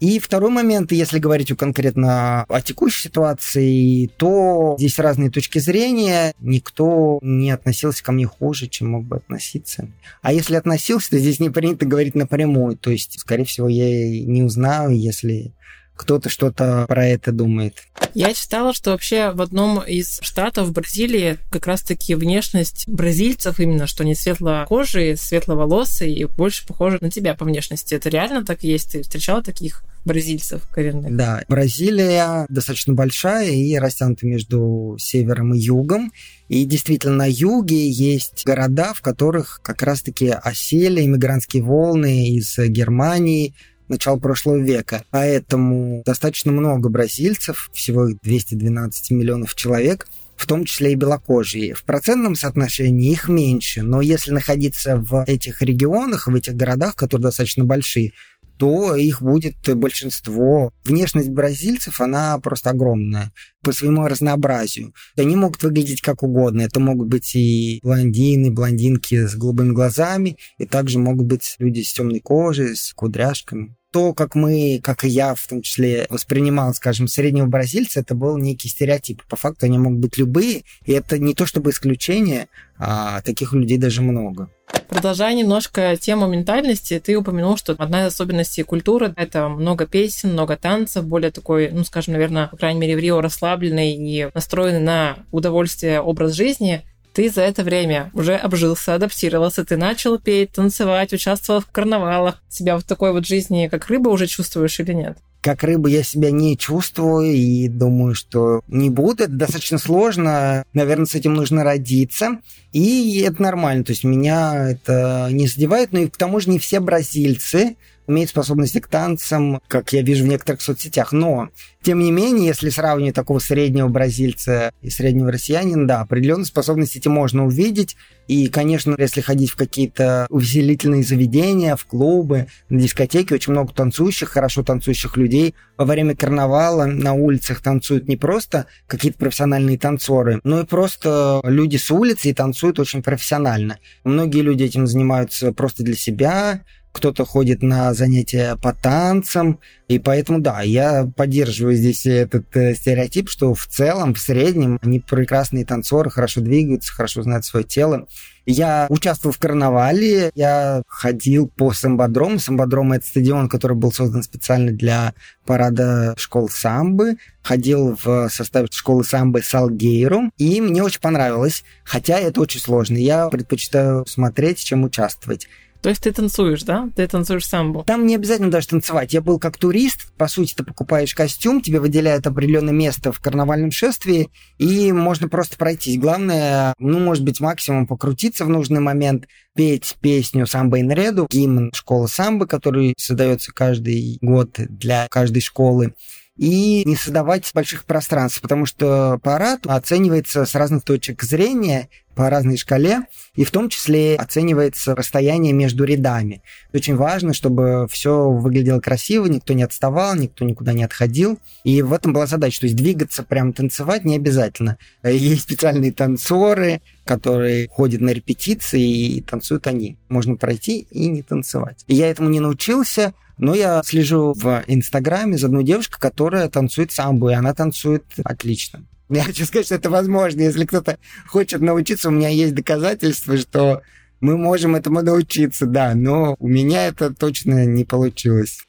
[0.01, 6.33] И второй момент, если говорить конкретно о текущей ситуации, то здесь разные точки зрения.
[6.41, 9.89] Никто не относился ко мне хуже, чем мог бы относиться.
[10.23, 12.79] А если относился, то здесь не принято говорить напрямую.
[12.79, 15.53] То есть, скорее всего, я не узнаю, если
[16.01, 17.83] кто-то что-то про это думает.
[18.15, 24.03] Я читала, что вообще в одном из штатов Бразилии как раз-таки внешность бразильцев именно, что
[24.03, 27.95] они светлокожие, светловолосые и больше похожи на тебя по внешности.
[27.95, 28.93] Это реально так есть?
[28.93, 31.15] Ты встречала таких бразильцев коренных?
[31.15, 36.13] Да, Бразилия достаточно большая и растянута между севером и югом.
[36.49, 43.55] И действительно, на юге есть города, в которых как раз-таки осели иммигрантские волны из Германии,
[43.91, 45.05] начала прошлого века.
[45.11, 51.75] Поэтому достаточно много бразильцев, всего 212 миллионов человек, в том числе и белокожие.
[51.75, 57.25] В процентном соотношении их меньше, но если находиться в этих регионах, в этих городах, которые
[57.25, 58.13] достаточно большие,
[58.57, 60.71] то их будет большинство.
[60.85, 64.95] Внешность бразильцев, она просто огромная по своему разнообразию.
[65.17, 66.63] Они могут выглядеть как угодно.
[66.63, 71.93] Это могут быть и блондины, блондинки с голубыми глазами, и также могут быть люди с
[71.93, 77.09] темной кожей, с кудряшками то, как мы, как и я в том числе, воспринимал, скажем,
[77.09, 79.23] среднего бразильца, это был некий стереотип.
[79.25, 82.49] По факту они могут быть любые, и это не то чтобы исключение,
[82.79, 84.49] а таких людей даже много.
[84.89, 90.57] Продолжая немножко тему ментальности, ты упомянул, что одна из особенностей культуры— это много песен, много
[90.57, 95.19] танцев, более такой, ну, скажем, наверное, по крайней мере, в Рио расслабленный и настроенный на
[95.31, 101.61] удовольствие образ жизни ты за это время уже обжился, адаптировался, ты начал петь, танцевать, участвовал
[101.61, 102.43] в карнавалах.
[102.49, 105.19] Себя в такой вот жизни, как рыба, уже чувствуешь или нет?
[105.43, 109.25] Как рыба я себя не чувствую и думаю, что не буду.
[109.25, 110.65] Это достаточно сложно.
[110.75, 112.41] Наверное, с этим нужно родиться.
[112.73, 113.85] И это нормально.
[113.85, 115.93] То есть меня это не задевает.
[115.93, 117.77] Но и к тому же не все бразильцы
[118.11, 121.13] имеет способности к танцам, как я вижу в некоторых соцсетях.
[121.13, 121.49] Но,
[121.83, 127.09] тем не менее, если сравнивать такого среднего бразильца и среднего россиянина, да, определенные способности эти
[127.09, 127.97] можно увидеть.
[128.27, 134.29] И, конечно, если ходить в какие-то увеселительные заведения, в клубы, на дискотеки, очень много танцующих,
[134.29, 135.55] хорошо танцующих людей.
[135.77, 141.77] Во время карнавала на улицах танцуют не просто какие-то профессиональные танцоры, но и просто люди
[141.77, 143.79] с улицы и танцуют очень профессионально.
[144.05, 150.41] Многие люди этим занимаются просто для себя, кто-то ходит на занятия по танцам, и поэтому,
[150.41, 156.11] да, я поддерживаю здесь этот э, стереотип, что в целом, в среднем, они прекрасные танцоры,
[156.11, 158.07] хорошо двигаются, хорошо знают свое тело.
[158.47, 162.39] Я участвовал в карнавале, я ходил по самбодрому.
[162.39, 165.15] Самбодром— это стадион, который был создан специально для
[165.47, 167.17] парада школ самбы.
[167.43, 171.65] Ходил в составе школы самбы Салгейру, и мне очень понравилось.
[171.85, 172.97] Хотя это очень сложно.
[172.97, 175.47] Я предпочитаю смотреть, чем участвовать.
[175.83, 176.91] То есть ты танцуешь, да?
[176.95, 177.85] Ты танцуешь самбо?
[177.85, 179.13] Там не обязательно даже танцевать.
[179.13, 180.13] Я был как турист.
[180.17, 185.57] По сути, ты покупаешь костюм, тебе выделяют определенное место в карнавальном шествии, и можно просто
[185.57, 185.99] пройтись.
[185.99, 192.09] Главное, ну, может быть, максимум покрутиться в нужный момент, петь песню «Самбо Инреду», гимн школы
[192.09, 195.95] самбо, который создается каждый год для каждой школы
[196.41, 201.91] и не создавать больших пространств, потому что парад оценивается с разных точек зрения,
[202.21, 206.43] по разной шкале, и в том числе оценивается расстояние между рядами.
[206.75, 211.39] Очень важно, чтобы все выглядело красиво, никто не отставал, никто никуда не отходил.
[211.65, 214.77] И в этом была задача, то есть двигаться, прям танцевать не обязательно.
[215.03, 219.97] Есть специальные танцоры, которые ходят на репетиции и танцуют они.
[220.11, 221.85] Можно пройти и не танцевать.
[221.87, 226.93] И я этому не научился, но я слежу в Инстаграме за одной девушкой, которая танцует
[226.93, 228.85] самбо, и она танцует отлично.
[229.15, 230.41] Я хочу сказать, что это возможно.
[230.41, 233.83] Если кто-то хочет научиться, у меня есть доказательства, что
[234.21, 238.61] мы можем этому научиться, да, но у меня это точно не получилось.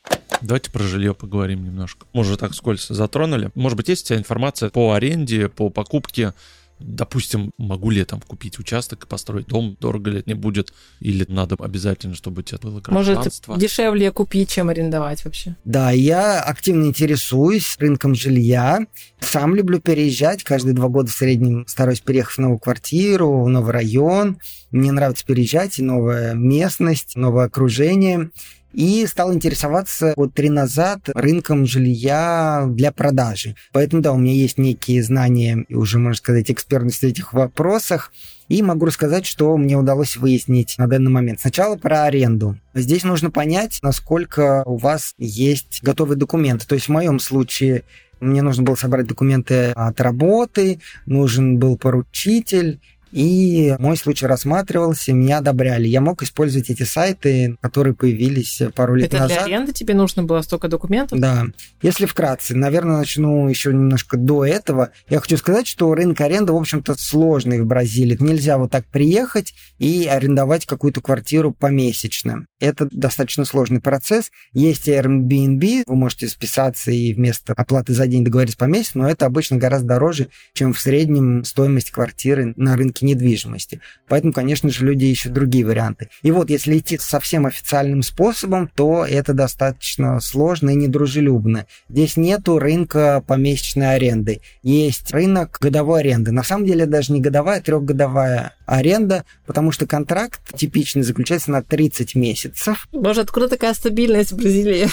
[0.41, 2.07] Давайте про жилье поговорим немножко.
[2.13, 3.51] Уже так скользко затронули.
[3.53, 6.33] Может быть, есть у тебя информация по аренде, по покупке
[6.83, 10.73] допустим, могу ли я там купить участок и построить дом, дорого ли это не будет,
[10.99, 13.53] или надо обязательно, чтобы у тебя было гражданство?
[13.53, 15.55] Может, дешевле купить, чем арендовать вообще?
[15.65, 18.85] Да, я активно интересуюсь рынком жилья.
[19.19, 20.43] Сам люблю переезжать.
[20.43, 24.39] Каждые два года в среднем стараюсь переехать в новую квартиру, в новый район.
[24.71, 28.31] Мне нравится переезжать, и новая местность, новое окружение
[28.73, 33.55] и стал интересоваться год три назад рынком жилья для продажи.
[33.71, 38.11] Поэтому, да, у меня есть некие знания и уже, можно сказать, экспертность в этих вопросах.
[38.47, 41.39] И могу рассказать, что мне удалось выяснить на данный момент.
[41.39, 42.57] Сначала про аренду.
[42.73, 46.67] Здесь нужно понять, насколько у вас есть готовые документы.
[46.67, 47.83] То есть в моем случае
[48.19, 52.79] мне нужно было собрать документы от работы, нужен был поручитель,
[53.11, 55.87] и мой случай рассматривался, меня одобряли.
[55.87, 59.37] Я мог использовать эти сайты, которые появились пару лет Это назад.
[59.37, 61.19] Это для аренды тебе нужно было столько документов?
[61.19, 61.45] Да.
[61.81, 64.91] Если вкратце, наверное, начну еще немножко до этого.
[65.09, 68.17] Я хочу сказать, что рынок аренды, в общем-то, сложный в Бразилии.
[68.19, 72.45] Нельзя вот так приехать и арендовать какую-то квартиру помесячно.
[72.59, 74.31] Это достаточно сложный процесс.
[74.53, 79.25] Есть Airbnb, вы можете списаться и вместо оплаты за день договориться по месяцу, но это
[79.25, 83.81] обычно гораздо дороже, чем в среднем стоимость квартиры на рынке рынке недвижимости.
[84.07, 86.09] Поэтому, конечно же, люди ищут другие варианты.
[86.23, 91.65] И вот, если идти совсем официальным способом, то это достаточно сложно и недружелюбно.
[91.89, 94.41] Здесь нету рынка помесячной аренды.
[94.63, 96.31] Есть рынок годовой аренды.
[96.31, 101.61] На самом деле даже не годовая, а трехгодовая аренда, потому что контракт типичный заключается на
[101.61, 102.87] 30 месяцев.
[102.91, 104.87] Боже, откуда такая стабильность в Бразилии?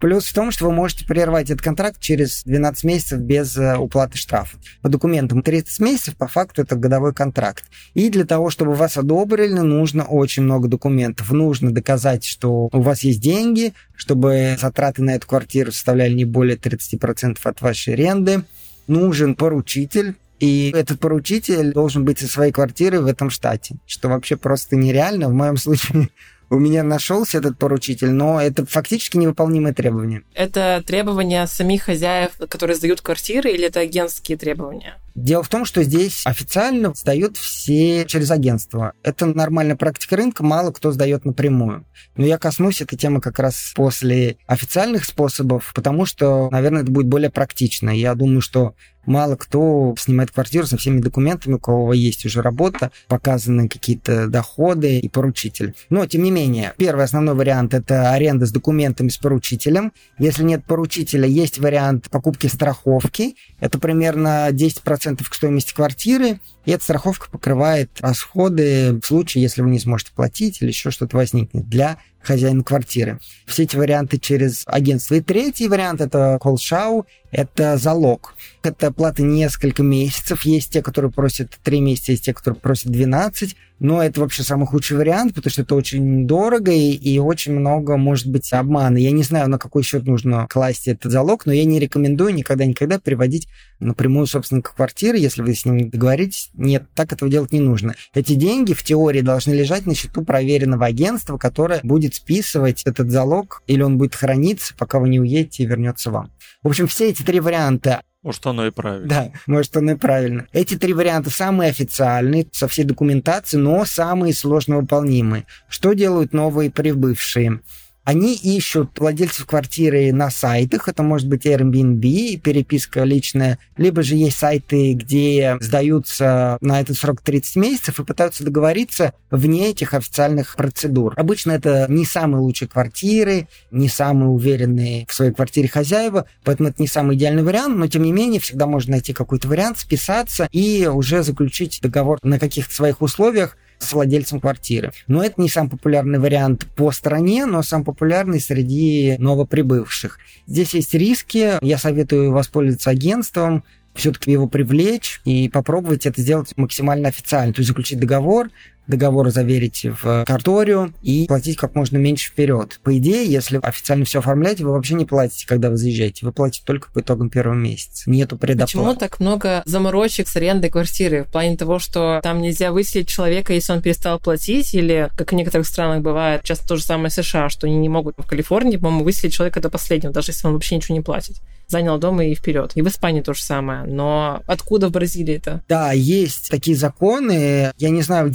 [0.00, 4.16] Плюс в том, что вы можете прервать этот контракт через 12 месяцев без э, уплаты
[4.16, 4.56] штрафа.
[4.80, 7.64] По документам 30 месяцев, по факту это годовой контракт.
[7.94, 11.30] И для того, чтобы вас одобрили, нужно очень много документов.
[11.32, 16.56] Нужно доказать, что у вас есть деньги, чтобы затраты на эту квартиру составляли не более
[16.56, 18.42] 30% от вашей аренды.
[18.86, 24.36] Нужен поручитель, и этот поручитель должен быть со своей квартиры в этом штате, что вообще
[24.36, 25.28] просто нереально.
[25.28, 26.08] В моем случае
[26.50, 30.22] у меня нашелся этот поручитель, но это фактически невыполнимое требование.
[30.34, 34.96] Это требования самих хозяев, которые сдают квартиры, или это агентские требования?
[35.14, 38.94] Дело в том, что здесь официально сдают все через агентство.
[39.02, 41.84] Это нормальная практика рынка, мало кто сдает напрямую.
[42.16, 47.06] Но я коснусь этой темы как раз после официальных способов, потому что, наверное, это будет
[47.06, 47.90] более практично.
[47.90, 48.74] Я думаю, что
[49.06, 54.98] мало кто снимает квартиру со всеми документами, у кого есть уже работа, показаны какие-то доходы
[54.98, 55.74] и поручитель.
[55.88, 59.92] Но, тем не менее, первый основной вариант– это аренда с документами с поручителем.
[60.18, 63.36] Если нет поручителя, есть вариант покупки страховки.
[63.60, 66.40] Это примерно 10% к стоимости квартиры.
[66.64, 71.16] И эта страховка покрывает расходы в случае, если вы не сможете платить или еще что-то
[71.16, 73.18] возникнет для хозяина квартиры.
[73.46, 75.14] Все эти варианты через агентство.
[75.14, 78.34] И третий вариант– это колшау, это залог.
[78.62, 80.42] Это плата несколько месяцев.
[80.42, 83.56] Есть те, которые просят 3 месяца, есть те, которые просят 12.
[83.80, 87.96] Но это вообще самый худший вариант, потому что это очень дорого и, и очень много
[87.96, 88.98] может быть обмана.
[88.98, 92.98] Я не знаю, на какой счет нужно класть этот залог, но я не рекомендую никогда-никогда
[92.98, 93.48] переводить
[93.80, 96.50] напрямую собственника квартиры, если вы с ним договоритесь.
[96.52, 97.94] Нет, так этого делать не нужно.
[98.12, 103.62] Эти деньги в теории должны лежать на счету проверенного агентства, которое будет списывать этот залог,
[103.66, 106.30] или он будет храниться, пока вы не уедете и вернется вам.
[106.62, 109.08] В общем, все эти три варианта может, оно и правильно.
[109.08, 110.46] Да, может, оно и правильно.
[110.52, 115.46] Эти три варианта самые официальные, со всей документацией, но самые сложно выполнимые.
[115.68, 117.60] Что делают новые прибывшие?
[118.04, 124.38] Они ищут владельцев квартиры на сайтах, это может быть Airbnb, переписка личная, либо же есть
[124.38, 131.12] сайты, где сдаются на этот срок 30 месяцев и пытаются договориться вне этих официальных процедур.
[131.16, 136.80] Обычно это не самые лучшие квартиры, не самые уверенные в своей квартире хозяева, поэтому это
[136.80, 140.86] не самый идеальный вариант, но тем не менее всегда можно найти какой-то вариант, списаться и
[140.86, 144.92] уже заключить договор на каких-то своих условиях, с владельцем квартиры.
[145.06, 150.18] Но это не самый популярный вариант по стране, но сам популярный среди новоприбывших.
[150.46, 151.52] Здесь есть риски.
[151.64, 153.64] Я советую воспользоваться агентством,
[153.94, 157.52] все-таки его привлечь и попробовать это сделать максимально официально.
[157.52, 158.50] То есть заключить договор,
[158.90, 162.80] договор заверить в карторию и платить как можно меньше вперед.
[162.82, 166.26] По идее, если официально все оформляете, вы вообще не платите, когда вы заезжаете.
[166.26, 168.10] Вы платите только по итогам первого месяца.
[168.10, 168.72] Нету предоплаты.
[168.72, 171.24] Почему так много заморочек с арендой квартиры?
[171.24, 175.34] В плане того, что там нельзя выселить человека, если он перестал платить, или, как в
[175.34, 179.04] некоторых странах бывает, часто то же самое США, что они не могут в Калифорнии, по-моему,
[179.04, 181.36] выселить человека до последнего, даже если он вообще ничего не платит
[181.70, 182.72] занял дом и вперед.
[182.74, 183.84] И в Испании то же самое.
[183.84, 185.62] Но откуда в Бразилии это?
[185.68, 187.72] Да, есть такие законы.
[187.78, 188.28] Я не знаю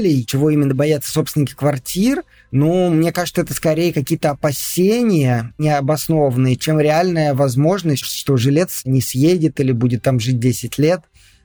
[0.00, 6.80] деталей, чего именно боятся собственники квартир, но мне кажется, это скорее какие-то опасения необоснованные, чем
[6.80, 11.02] реальная возможность, что жилец не съедет или будет там жить 10 лет.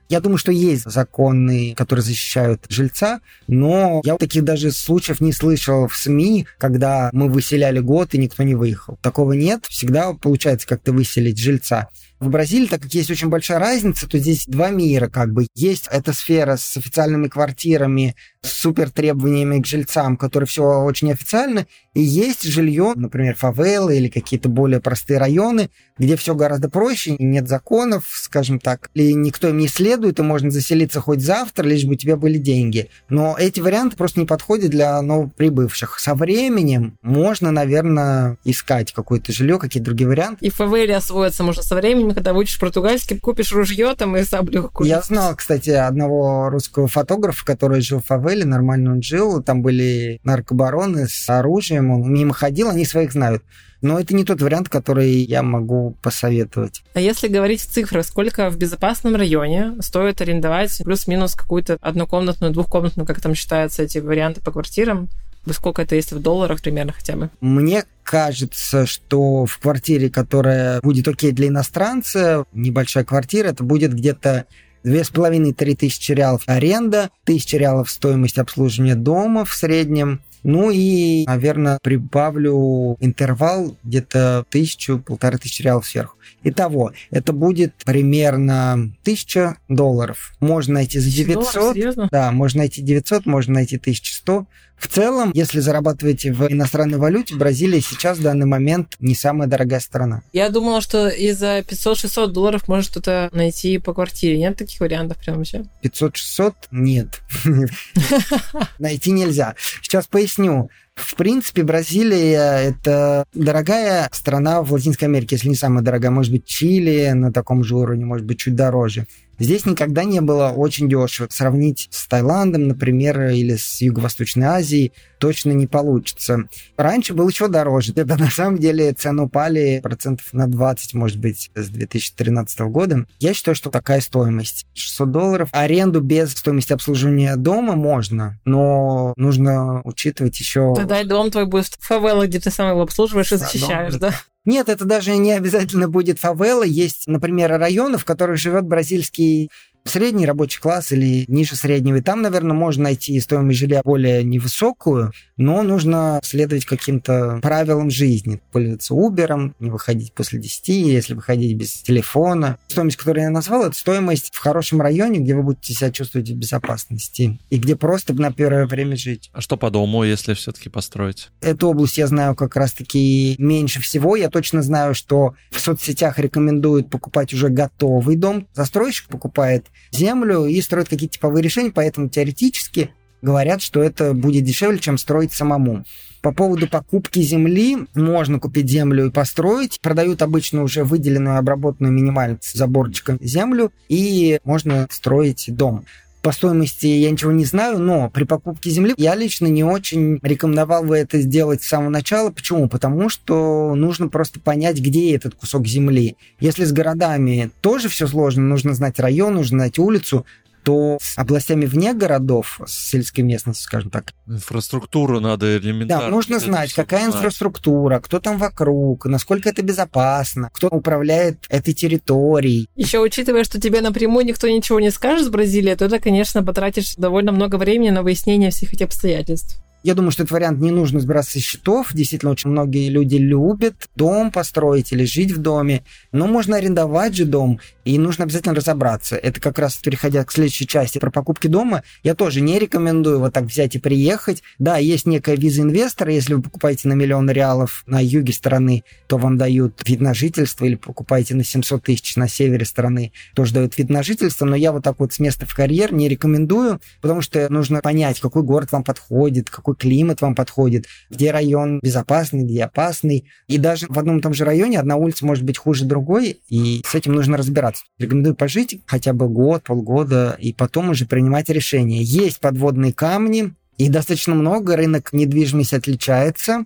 [0.08, 5.88] Я думаю, что есть законы, которые защищают жильца, но я таких даже случаев не слышал
[5.88, 8.98] в СМИ, когда мы выселяли год и никто не выехал.
[9.02, 9.64] Такого нет.
[9.68, 11.88] Всегда получается как-то выселить жильца.
[12.18, 15.46] В Бразилии, так как есть очень большая разница, то здесь два мира как бы.
[15.54, 21.66] Есть эта сфера с официальными квартирами, с супер требованиями к жильцам, которые все очень официально,
[21.94, 27.48] и есть жилье, например, фавелы или какие-то более простые районы, где все гораздо проще, нет
[27.48, 31.92] законов, скажем так, и никто им не следует, и можно заселиться хоть завтра, лишь бы
[31.92, 32.88] у тебя были деньги.
[33.08, 35.98] Но эти варианты просто не подходят для новоприбывших.
[35.98, 40.44] Со временем можно, наверное, искать какое-то жилье, какие-то другие варианты.
[40.44, 44.90] И фавеле освоиться можно со временем, когда выучишь португальский, купишь ружье там и саблю купишь.
[44.90, 50.20] Я знал, кстати, одного русского фотографа, который жил в фавеле, нормально он жил, там были
[50.24, 53.42] наркобароны с оружием, он мимо ходил, они своих знают.
[53.82, 56.82] Но это не тот вариант, который я могу посоветовать.
[56.94, 63.06] А если говорить в цифрах, сколько в безопасном районе стоит арендовать плюс-минус какую-то однокомнатную, двухкомнатную,
[63.06, 65.08] как там считаются эти варианты по квартирам?
[65.52, 67.30] Сколько это, если в долларах примерно хотя бы?
[67.40, 74.46] Мне кажется, что в квартире, которая будет окей для иностранца, небольшая квартира, это будет где-то
[74.86, 81.24] Две с половиной-три тысячи реалов аренда, тысяча реалов стоимость обслуживания дома в среднем, ну и,
[81.26, 86.16] наверное, прибавлю интервал где-то тысячу, полторы тысячи реалов сверху.
[86.44, 90.34] Итого, это будет примерно тысяча долларов.
[90.38, 91.74] Можно найти за 900.
[91.74, 94.46] Долларов, да, можно найти 900, можно найти 1100.
[94.76, 99.80] В целом, если зарабатываете в иностранной валюте, Бразилия сейчас в данный момент не самая дорогая
[99.80, 100.22] страна.
[100.32, 104.38] Я думала, что и за 500-600 долларов можно что-то найти по квартире.
[104.38, 105.64] Нет таких вариантов прям вообще?
[105.82, 106.54] 500-600?
[106.70, 107.20] Нет.
[108.78, 109.54] Найти нельзя.
[109.82, 110.70] Сейчас поясню.
[110.94, 116.10] В принципе, Бразилия– это дорогая страна в Латинской Америке, если не самая дорогая.
[116.10, 119.06] Может быть, Чили на таком же уровне, может быть, чуть дороже.
[119.38, 121.28] Здесь никогда не было очень дешево.
[121.30, 126.48] Сравнить с Таиландом, например, или с Юго-Восточной Азией точно не получится.
[126.76, 127.92] Раньше было еще дороже.
[127.94, 133.06] Это на самом деле цены упали процентов на 20, может быть, с 2013 года.
[133.18, 134.66] Я считаю, что такая стоимость.
[134.74, 135.48] 600 долларов.
[135.52, 140.74] Аренду без стоимости обслуживания дома можно, но нужно учитывать еще...
[140.74, 144.12] Тогда и дом твой будет в фавелах, где ты сам его обслуживаешь и защищаешь, да?
[144.46, 146.62] Нет, это даже не обязательно будет фавела.
[146.62, 149.50] Есть, например, районы, в которых живет бразильский
[149.86, 151.96] средний рабочий класс или ниже среднего.
[151.96, 158.40] И там, наверное, можно найти стоимость жилья более невысокую, но нужно следовать каким-то правилам жизни.
[158.52, 162.58] Пользоваться Uber, не выходить после 10, если выходить без телефона.
[162.68, 166.34] Стоимость, которую я назвал, это стоимость в хорошем районе, где вы будете себя чувствовать в
[166.34, 169.30] безопасности и где просто на первое время жить.
[169.32, 171.30] А что по дому, если все-таки построить?
[171.40, 174.16] Эту область я знаю как раз-таки меньше всего.
[174.16, 178.46] Я точно знаю, что в соцсетях рекомендуют покупать уже готовый дом.
[178.54, 182.90] Застройщик покупает землю и строят какие-то типовые решения, поэтому теоретически
[183.22, 185.84] говорят, что это будет дешевле, чем строить самому.
[186.22, 189.80] По поводу покупки земли, можно купить землю и построить.
[189.80, 195.84] Продают обычно уже выделенную, обработанную минимально с заборчиком землю, и можно строить дом.
[196.26, 200.82] По стоимости я ничего не знаю, но при покупке земли я лично не очень рекомендовал
[200.82, 202.30] бы это сделать с самого начала.
[202.30, 202.68] Почему?
[202.68, 206.16] Потому что нужно просто понять, где этот кусок земли.
[206.40, 210.26] Если с городами тоже все сложно, нужно знать район, нужно знать улицу,
[210.66, 214.12] то с областями вне городов, с сельской местности, скажем так.
[214.26, 216.06] Инфраструктуру надо элементарно.
[216.06, 217.14] Да, нужно знать, какая знать.
[217.14, 222.68] инфраструктура, кто там вокруг, насколько это безопасно, кто управляет этой территорией.
[222.74, 226.96] Еще учитывая, что тебе напрямую никто ничего не скажет с Бразилии, то это, конечно, потратишь
[226.96, 229.62] довольно много времени на выяснение всех этих обстоятельств.
[229.86, 231.92] Я думаю, что этот вариант не нужно сбираться со счетов.
[231.94, 235.84] Действительно, очень многие люди любят дом построить или жить в доме.
[236.10, 239.14] Но можно арендовать же дом, и нужно обязательно разобраться.
[239.14, 241.84] Это как раз переходя к следующей части про покупки дома.
[242.02, 244.42] Я тоже не рекомендую вот так взять и приехать.
[244.58, 246.12] Да, есть некая виза инвестора.
[246.12, 250.64] Если вы покупаете на миллион реалов на юге страны, то вам дают вид на жительство,
[250.64, 254.46] или покупаете на 700 тысяч на севере страны, тоже дают вид на жительство.
[254.46, 258.18] Но я вот так вот с места в карьер не рекомендую, потому что нужно понять,
[258.18, 263.28] какой город вам подходит, какой климат вам подходит, где район безопасный, где опасный.
[263.46, 266.82] И даже в одном и том же районе одна улица может быть хуже другой, и
[266.84, 267.84] с этим нужно разбираться.
[267.98, 272.02] Рекомендую пожить хотя бы год, полгода, и потом уже принимать решение.
[272.02, 276.64] Есть подводные камни, их достаточно много, рынок недвижимости отличается.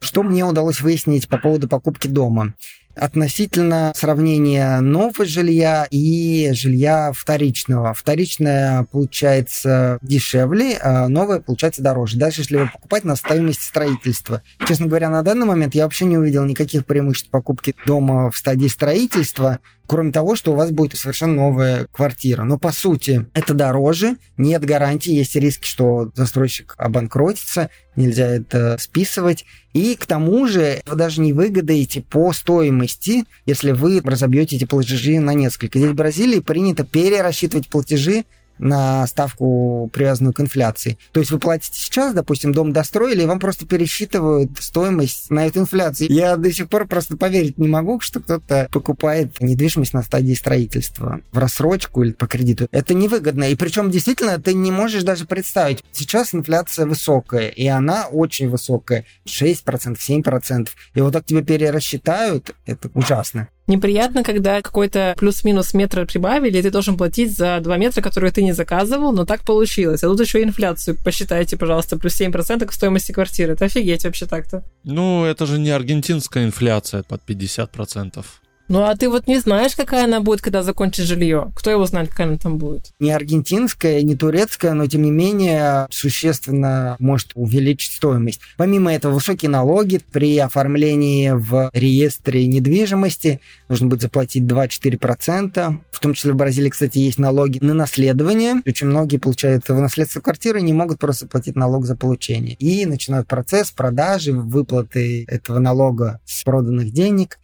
[0.00, 2.54] Что мне удалось выяснить по поводу покупки дома?
[2.98, 7.94] Относительно сравнения нового жилья и жилья вторичного.
[7.94, 12.18] Вторичное получается дешевле, а новое получается дороже.
[12.18, 14.42] Даже если вы покупать на стоимость строительства.
[14.66, 18.68] Честно говоря, на данный момент я вообще не увидел никаких преимуществ покупки дома в стадии
[18.68, 22.44] строительства кроме того, что у вас будет совершенно новая квартира.
[22.44, 29.46] Но по сути это дороже, нет гарантии, есть риски, что застройщик обанкротится, нельзя это списывать.
[29.72, 35.18] И к тому же вы даже не выгодаете по стоимости, если вы разобьете эти платежи
[35.20, 35.78] на несколько.
[35.78, 38.24] Здесь в Бразилии принято перерасчитывать платежи
[38.58, 40.98] на ставку, привязанную к инфляции.
[41.12, 45.60] То есть вы платите сейчас, допустим, дом достроили, и вам просто пересчитывают стоимость на эту
[45.60, 46.10] инфляцию.
[46.10, 51.20] Я до сих пор просто поверить не могу, что кто-то покупает недвижимость на стадии строительства
[51.32, 52.68] в рассрочку или по кредиту.
[52.70, 53.44] Это невыгодно.
[53.44, 55.84] И причем действительно ты не можешь даже представить.
[55.92, 59.04] Сейчас инфляция высокая, и она очень высокая.
[59.26, 60.68] 6%, 7%.
[60.94, 63.48] И вот так тебе перерасчитают, это ужасно.
[63.68, 68.42] Неприятно, когда какой-то плюс-минус метр прибавили, и ты должен платить за 2 метра, которые ты
[68.42, 70.02] не заказывал, но так получилось.
[70.02, 73.52] А тут еще инфляцию посчитайте, пожалуйста, плюс 7% к стоимости квартиры.
[73.52, 74.64] Это офигеть вообще так-то.
[74.84, 78.24] Ну, это же не аргентинская инфляция под 50%.
[78.68, 81.50] Ну а ты вот не знаешь, какая она будет, когда закончишь жилье?
[81.56, 82.92] Кто его знает, какая она там будет?
[83.00, 88.40] Не аргентинская, не турецкая, но тем не менее существенно может увеличить стоимость.
[88.58, 95.78] Помимо этого, высокие налоги при оформлении в реестре недвижимости нужно будет заплатить 2-4%.
[95.90, 98.62] В том числе в Бразилии, кстати, есть налоги на наследование.
[98.66, 102.54] Очень многие получают в наследство квартиры и не могут просто платить налог за получение.
[102.56, 107.38] И начинают процесс продажи, выплаты этого налога с проданных денег.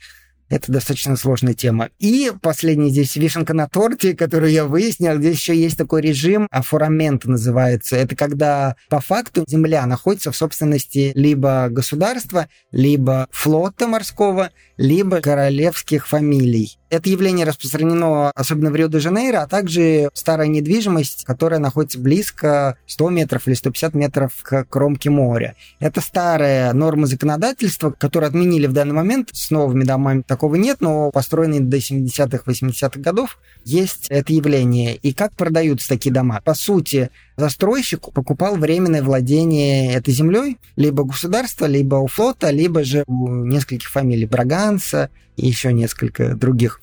[0.49, 1.89] Это достаточно сложная тема.
[1.99, 7.25] И последняя здесь вишенка на торте, которую я выяснил, здесь еще есть такой режим, афорамент
[7.25, 7.97] называется.
[7.97, 16.07] Это когда по факту земля находится в собственности либо государства, либо флота морского, либо королевских
[16.07, 16.79] фамилий.
[16.95, 23.49] Это явление распространено особенно в Рио-де-Жанейро, а также старая недвижимость, которая находится близко 100 метров
[23.49, 25.57] или 150 метров к кромке моря.
[25.81, 29.31] Это старая норма законодательства, которую отменили в данный момент.
[29.33, 34.95] С новыми домами такого нет, но построенные до 70-х, 80-х годов есть это явление.
[34.95, 36.41] И как продаются такие дома?
[36.45, 43.05] По сути, застройщик покупал временное владение этой землей либо государства, либо у флота, либо же
[43.07, 46.81] у нескольких фамилий Браганса и еще несколько других.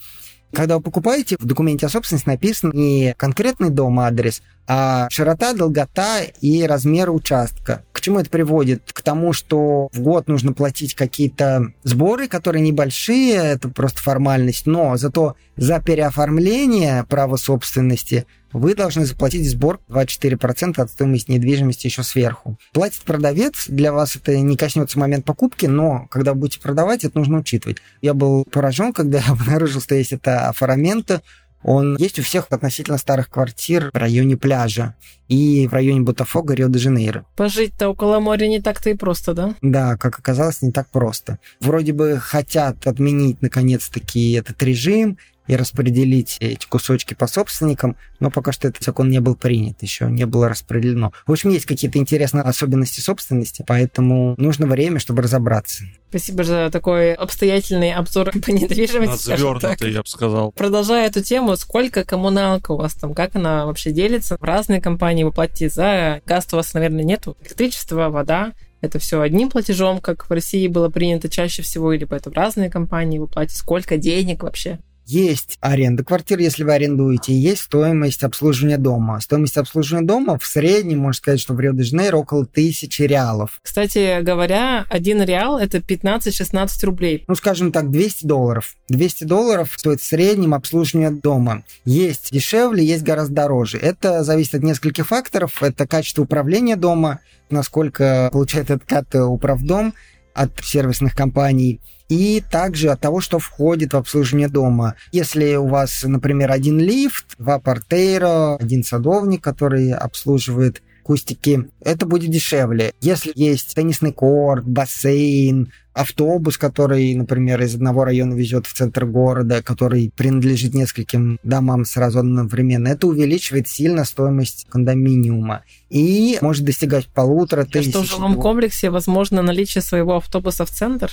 [0.53, 6.21] Когда вы покупаете, в документе о собственности написан не конкретный дом адрес, а широта, долгота
[6.21, 7.83] и размер участка.
[7.91, 8.91] К чему это приводит?
[8.91, 14.97] К тому, что в год нужно платить какие-то сборы, которые небольшие, это просто формальность, но
[14.97, 22.57] зато за переоформление права собственности вы должны заплатить сбор 24% от стоимости недвижимости еще сверху.
[22.73, 27.39] Платит продавец, для вас это не коснется момент покупки, но когда будете продавать, это нужно
[27.39, 27.77] учитывать.
[28.01, 31.21] Я был поражен, когда я обнаружил, что есть это афорамента,
[31.63, 34.95] он есть у всех относительно старых квартир в районе пляжа
[35.27, 37.25] и в районе Бутафога, Рио-де-Жанейро.
[37.35, 39.55] Пожить-то около моря не так-то и просто, да?
[39.61, 41.39] Да, как оказалось, не так просто.
[41.61, 45.17] Вроде бы хотят отменить, наконец-таки, этот режим,
[45.47, 50.05] и распределить эти кусочки по собственникам, но пока что этот закон не был принят, еще
[50.05, 51.11] не было распределено.
[51.25, 55.83] В общем, есть какие-то интересные особенности собственности, поэтому нужно время, чтобы разобраться.
[56.09, 59.31] Спасибо за такой обстоятельный обзор по недвижимости.
[59.31, 60.51] Развернутый, я бы сказал.
[60.51, 64.37] Продолжая эту тему, сколько коммуналка у вас там, как она вообще делится?
[64.37, 67.37] В разные компании вы платите за газ у вас, наверное, нету.
[67.41, 72.29] Электричество, вода, это все одним платежом, как в России было принято чаще всего, либо это
[72.29, 74.79] в разные компании вы платите, сколько денег вообще?
[75.05, 79.19] Есть аренда квартир, если вы арендуете, есть стоимость обслуживания дома.
[79.19, 83.59] Стоимость обслуживания дома в среднем, можно сказать, что в Рио-де-Жанейро около тысячи реалов.
[83.61, 87.23] Кстати говоря, один реал– это 15-16 рублей.
[87.27, 88.75] Ну, скажем так, 200 долларов.
[88.89, 91.63] 200 долларов стоит в среднем обслуживание дома.
[91.85, 93.77] Есть дешевле, есть гораздо дороже.
[93.77, 95.61] Это зависит от нескольких факторов.
[95.61, 99.93] Это качество управления дома, насколько получает откат управдом
[100.33, 101.79] от сервисных компаний,
[102.09, 104.95] и также от того, что входит в обслуживание дома.
[105.11, 112.31] Если у вас, например, один лифт, два портейра, один садовник, который обслуживает кустики, это будет
[112.31, 112.93] дешевле.
[113.01, 119.61] Если есть теннисный корт, бассейн, автобус, который, например, из одного района везет в центр города,
[119.61, 127.65] который принадлежит нескольким домам сразу одновременно, это увеличивает сильно стоимость кондоминиума и может достигать полутора
[127.65, 127.89] тысяч.
[127.89, 131.11] Что в жилом комплексе возможно наличие своего автобуса в центр?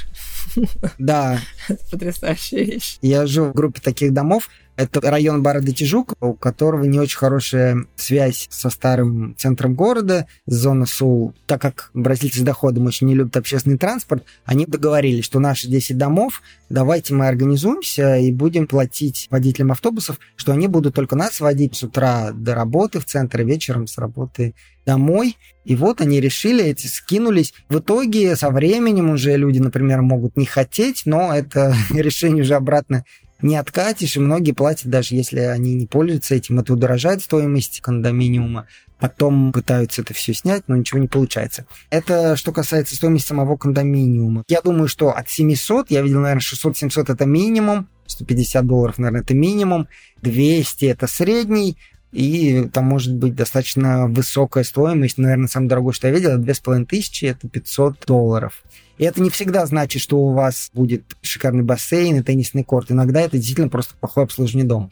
[0.99, 1.41] Да.
[1.91, 2.99] Потрясающая вещь.
[3.03, 4.49] Я живу в группе таких домов,
[4.79, 11.35] это район Борода-Тижук, у которого не очень хорошая связь со старым центром города, зона Сул.
[11.47, 15.99] Так как бразильцы с доходом очень не любят общественный транспорт, они договорились, что наши 10
[15.99, 21.75] домов, давайте мы организуемся и будем платить водителям автобусов, что они будут только нас водить
[21.75, 24.55] с утра до работы в центр, вечером с работы
[24.87, 25.37] домой.
[25.65, 27.53] И вот они решили, эти скинулись.
[27.69, 33.05] В итоге со временем уже люди, например, могут не хотеть, но это решение уже обратно
[33.41, 38.67] не откатишь, и многие платят, даже если они не пользуются этим, это удорожает стоимость кондоминиума.
[38.99, 41.67] Потом пытаются это все снять, но ничего не получается.
[41.91, 44.43] Это что касается стоимости самого кондоминиума.
[44.49, 49.35] Я думаю, что от 700, я видел, наверное, 600-700 это минимум, 150 долларов, наверное, это
[49.35, 49.89] минимум,
[50.23, 51.79] 200 это средний,
[52.13, 55.19] и там может быть достаточно высокая стоимость.
[55.19, 58.63] Наверное, самое дорогое, что я видел, это 2500, это 500 долларов.
[58.97, 62.91] И это не всегда значит, что у вас будет шикарный бассейн и теннисный корт.
[62.91, 64.91] Иногда это действительно просто плохое обслуживание дома.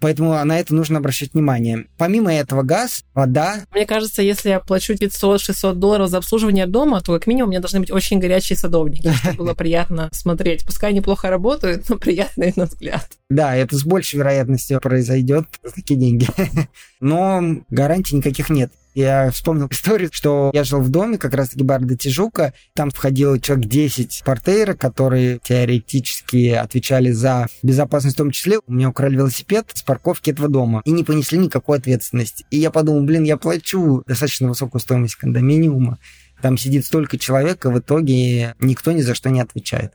[0.00, 1.86] Поэтому на это нужно обращать внимание.
[1.96, 3.64] Помимо этого, газ, вода.
[3.72, 7.80] Мне кажется, если я плачу 500-600 долларов за обслуживание дома, то как минимум мне должны
[7.80, 10.64] быть очень горячие садовники, чтобы было приятно смотреть.
[10.64, 13.08] Пускай они плохо работают, но приятные на взгляд.
[13.30, 16.26] Да, это с большей вероятностью произойдет за такие деньги.
[17.00, 18.72] Но гарантий никаких нет.
[18.94, 22.54] Я вспомнил историю, что я жил в доме, как раз-таки бар до Тижука.
[22.74, 28.60] Там входило человек 10 портейра, которые теоретически отвечали за безопасность в том числе.
[28.66, 32.46] У меня украли велосипед с парковки этого дома и не понесли никакой ответственности.
[32.50, 35.98] И я подумал, блин, я плачу достаточно высокую стоимость кондоминиума.
[36.40, 39.92] Там сидит столько человек, и в итоге никто ни за что не отвечает.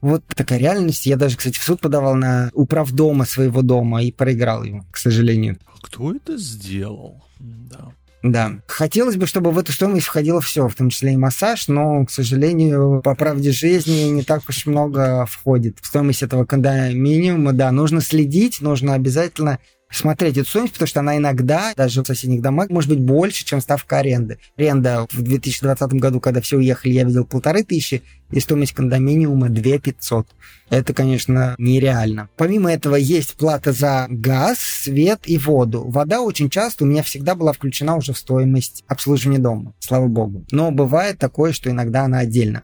[0.00, 1.04] Вот такая реальность.
[1.04, 5.58] Я даже, кстати, в суд подавал на управдома своего дома и проиграл его, к сожалению.
[5.66, 7.22] А кто это сделал?
[7.38, 7.92] Да.
[8.22, 8.60] Да.
[8.66, 12.10] Хотелось бы, чтобы в эту стоимость входило все, в том числе и массаж, но, к
[12.10, 17.52] сожалению, по правде жизни не так уж много входит в стоимость этого кондоминиума.
[17.52, 19.58] Да, нужно следить, нужно обязательно
[19.90, 23.60] смотреть эту стоимость, потому что она иногда, даже в соседних домах, может быть больше, чем
[23.60, 24.38] ставка аренды.
[24.56, 29.78] Аренда в 2020 году, когда все уехали, я видел полторы тысячи, и стоимость кондоминиума 2
[29.78, 30.28] 500.
[30.70, 32.28] Это, конечно, нереально.
[32.36, 35.84] Помимо этого, есть плата за газ, свет и воду.
[35.88, 40.44] Вода очень часто у меня всегда была включена уже в стоимость обслуживания дома, слава богу.
[40.52, 42.62] Но бывает такое, что иногда она отдельно.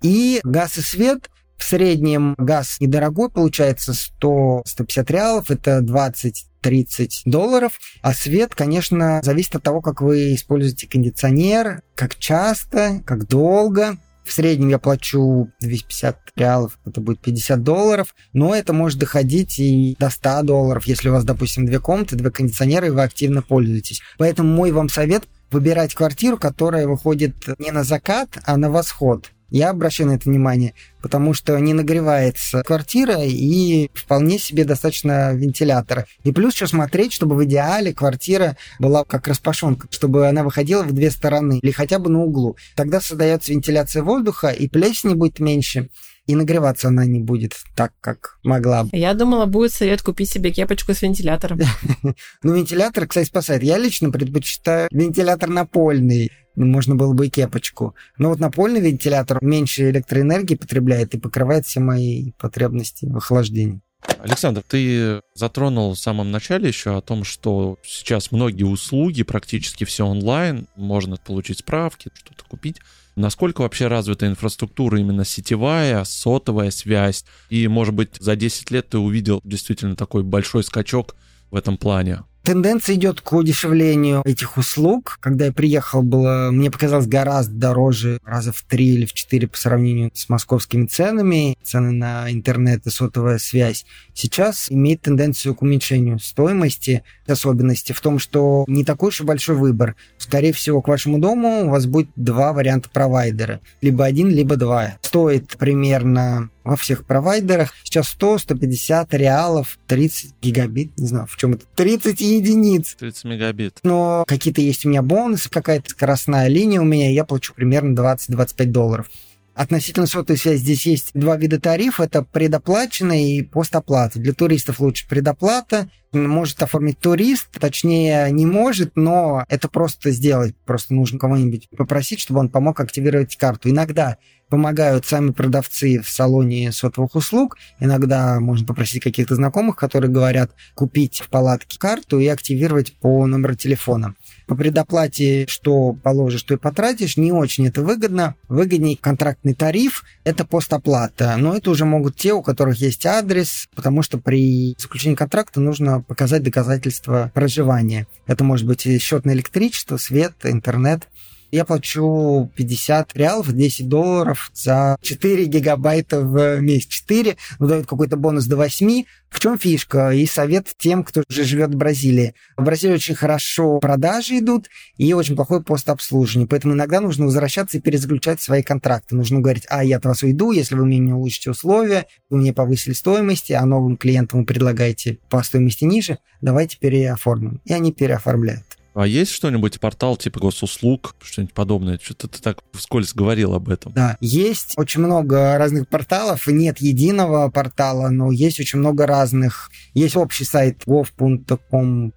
[0.00, 1.30] И газ и свет
[1.62, 7.72] в среднем газ недорогой, получается 100-150 реалов, это 20 30 долларов.
[8.02, 13.96] А свет, конечно, зависит от того, как вы используете кондиционер, как часто, как долго.
[14.24, 19.96] В среднем я плачу 250 реалов, это будет 50 долларов, но это может доходить и
[19.98, 24.00] до 100 долларов, если у вас, допустим, две комнаты, два кондиционера, и вы активно пользуетесь.
[24.18, 29.30] Поэтому мой вам совет– выбирать квартиру, которая выходит не на закат, а на восход.
[29.52, 30.72] Я обращаю на это внимание,
[31.02, 36.06] потому что не нагревается квартира и вполне себе достаточно вентилятора.
[36.24, 40.92] И плюс еще смотреть, чтобы в идеале квартира была как распашонка, чтобы она выходила в
[40.92, 42.56] две стороны или хотя бы на углу.
[42.76, 45.90] Тогда создается вентиляция воздуха и плесени будет меньше
[46.26, 48.90] и нагреваться она не будет так, как могла бы.
[48.92, 51.60] Я думала, будет совет купить себе кепочку с вентилятором.
[52.42, 53.62] Ну, вентилятор, кстати, спасает.
[53.62, 57.94] Я лично предпочитаю вентилятор напольный можно было бы и кепочку.
[58.18, 63.80] Но вот напольный вентилятор меньше электроэнергии потребляет и покрывает все мои потребности в охлаждении.
[64.18, 70.06] Александр, ты затронул в самом начале еще о том, что сейчас многие услуги, практически все
[70.06, 72.78] онлайн, можно получить справки, что-то купить.
[73.14, 77.24] Насколько вообще развита инфраструктура именно сетевая, сотовая связь?
[77.50, 81.14] И, может быть, за 10 лет ты увидел действительно такой большой скачок
[81.50, 82.20] в этом плане?
[82.42, 85.18] Тенденция идет к удешевлению этих услуг.
[85.20, 89.56] Когда я приехал, было, мне показалось гораздо дороже, раза в три или в четыре по
[89.56, 91.56] сравнению с московскими ценами.
[91.62, 93.86] Цены на интернет и сотовая связь.
[94.12, 97.04] Сейчас имеет тенденцию к уменьшению стоимости.
[97.28, 99.94] Особенности в том, что не такой уж и большой выбор.
[100.18, 103.60] Скорее всего, к вашему дому у вас будет два варианта провайдера.
[103.80, 104.98] Либо один, либо два.
[105.02, 107.74] Стоит примерно во всех провайдерах.
[107.84, 112.96] Сейчас 100-150 реалов, 30 гигабит, не знаю, в чем это, 30 единиц.
[112.98, 113.78] 30 мегабит.
[113.82, 117.98] Но какие-то есть у меня бонусы, какая-то скоростная линия у меня, и я получу примерно
[117.98, 119.10] 20-25 долларов.
[119.54, 122.04] Относительно сотовой связи здесь есть два вида тарифа.
[122.04, 124.18] Это предоплаченная и постоплата.
[124.18, 125.90] Для туристов лучше предоплата.
[126.12, 130.54] Может оформить турист, точнее не может, но это просто сделать.
[130.66, 133.70] Просто нужно кого-нибудь попросить, чтобы он помог активировать карту.
[133.70, 134.18] Иногда
[134.50, 137.56] помогают сами продавцы в салоне сотовых услуг.
[137.80, 143.54] Иногда можно попросить каких-то знакомых, которые говорят купить в палатке карту и активировать по номеру
[143.54, 144.14] телефона.
[144.46, 148.34] По предоплате, что положишь, то и потратишь, не очень это выгодно.
[148.48, 151.36] Выгоднее контрактный тариф– это постоплата.
[151.38, 156.00] Но это уже могут те, у которых есть адрес, потому что при заключении контракта нужно
[156.00, 158.06] показать доказательства проживания.
[158.26, 161.08] Это может быть счет на электричество, свет, интернет
[161.52, 166.88] я плачу 50 реалов, 10 долларов за 4 гигабайта в месяц.
[166.88, 169.04] 4, ну, дают какой-то бонус до 8.
[169.28, 170.10] В чем фишка?
[170.10, 172.34] И совет тем, кто уже живет в Бразилии.
[172.56, 176.48] В Бразилии очень хорошо продажи идут и очень плохое постобслуживание.
[176.48, 179.14] Поэтому иногда нужно возвращаться и перезаключать свои контракты.
[179.14, 182.54] Нужно говорить, а, я от вас уйду, если вы мне не улучшите условия, вы мне
[182.54, 187.60] повысили стоимость, а новым клиентам вы предлагаете по стоимости ниже, давайте переоформим.
[187.66, 188.64] И они переоформляют.
[188.94, 191.98] А есть что-нибудь, портал типа госуслуг, что-нибудь подобное?
[192.02, 193.92] Что-то ты так вскользь говорил об этом.
[193.92, 196.46] Да, есть очень много разных порталов.
[196.46, 199.70] Нет единого портала, но есть очень много разных.
[199.94, 202.12] Есть общий сайт gov.com.br.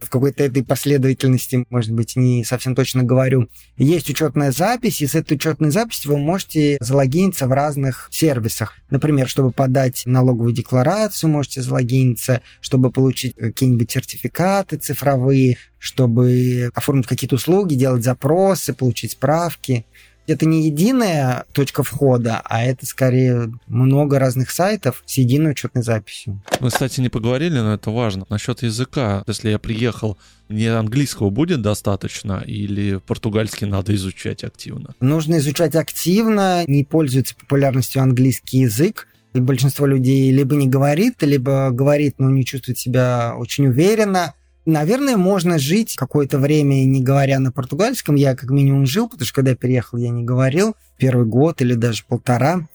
[0.00, 3.48] В какой-то этой последовательности, может быть, не совсем точно говорю.
[3.76, 8.74] Есть учетная запись, и с этой учетной записью вы можете залогиниться в разных сервисах.
[8.90, 17.36] Например, чтобы подать налоговую декларацию, можете залогиниться, чтобы получить какие-нибудь сертификаты цифровые, чтобы оформить какие-то
[17.36, 19.84] услуги, делать запросы, получить справки.
[20.26, 26.40] Это не единая точка входа, а это скорее много разных сайтов с единой учетной записью.
[26.60, 28.24] Мы, кстати, не поговорили, но это важно.
[28.30, 29.22] Насчет языка.
[29.26, 30.16] Если я приехал,
[30.48, 34.94] мне английского будет достаточно или португальский надо изучать активно?
[35.00, 36.64] Нужно изучать активно.
[36.66, 39.08] Не пользуется популярностью английский язык.
[39.34, 44.32] И большинство людей либо не говорит, либо говорит, но не чувствует себя очень уверенно
[44.66, 48.14] Наверное, можно жить какое-то время, не говоря на португальском.
[48.14, 50.74] Я как минимум жил, потому что когда я переехал, я не говорил.
[50.96, 52.66] Первый год или даже полтора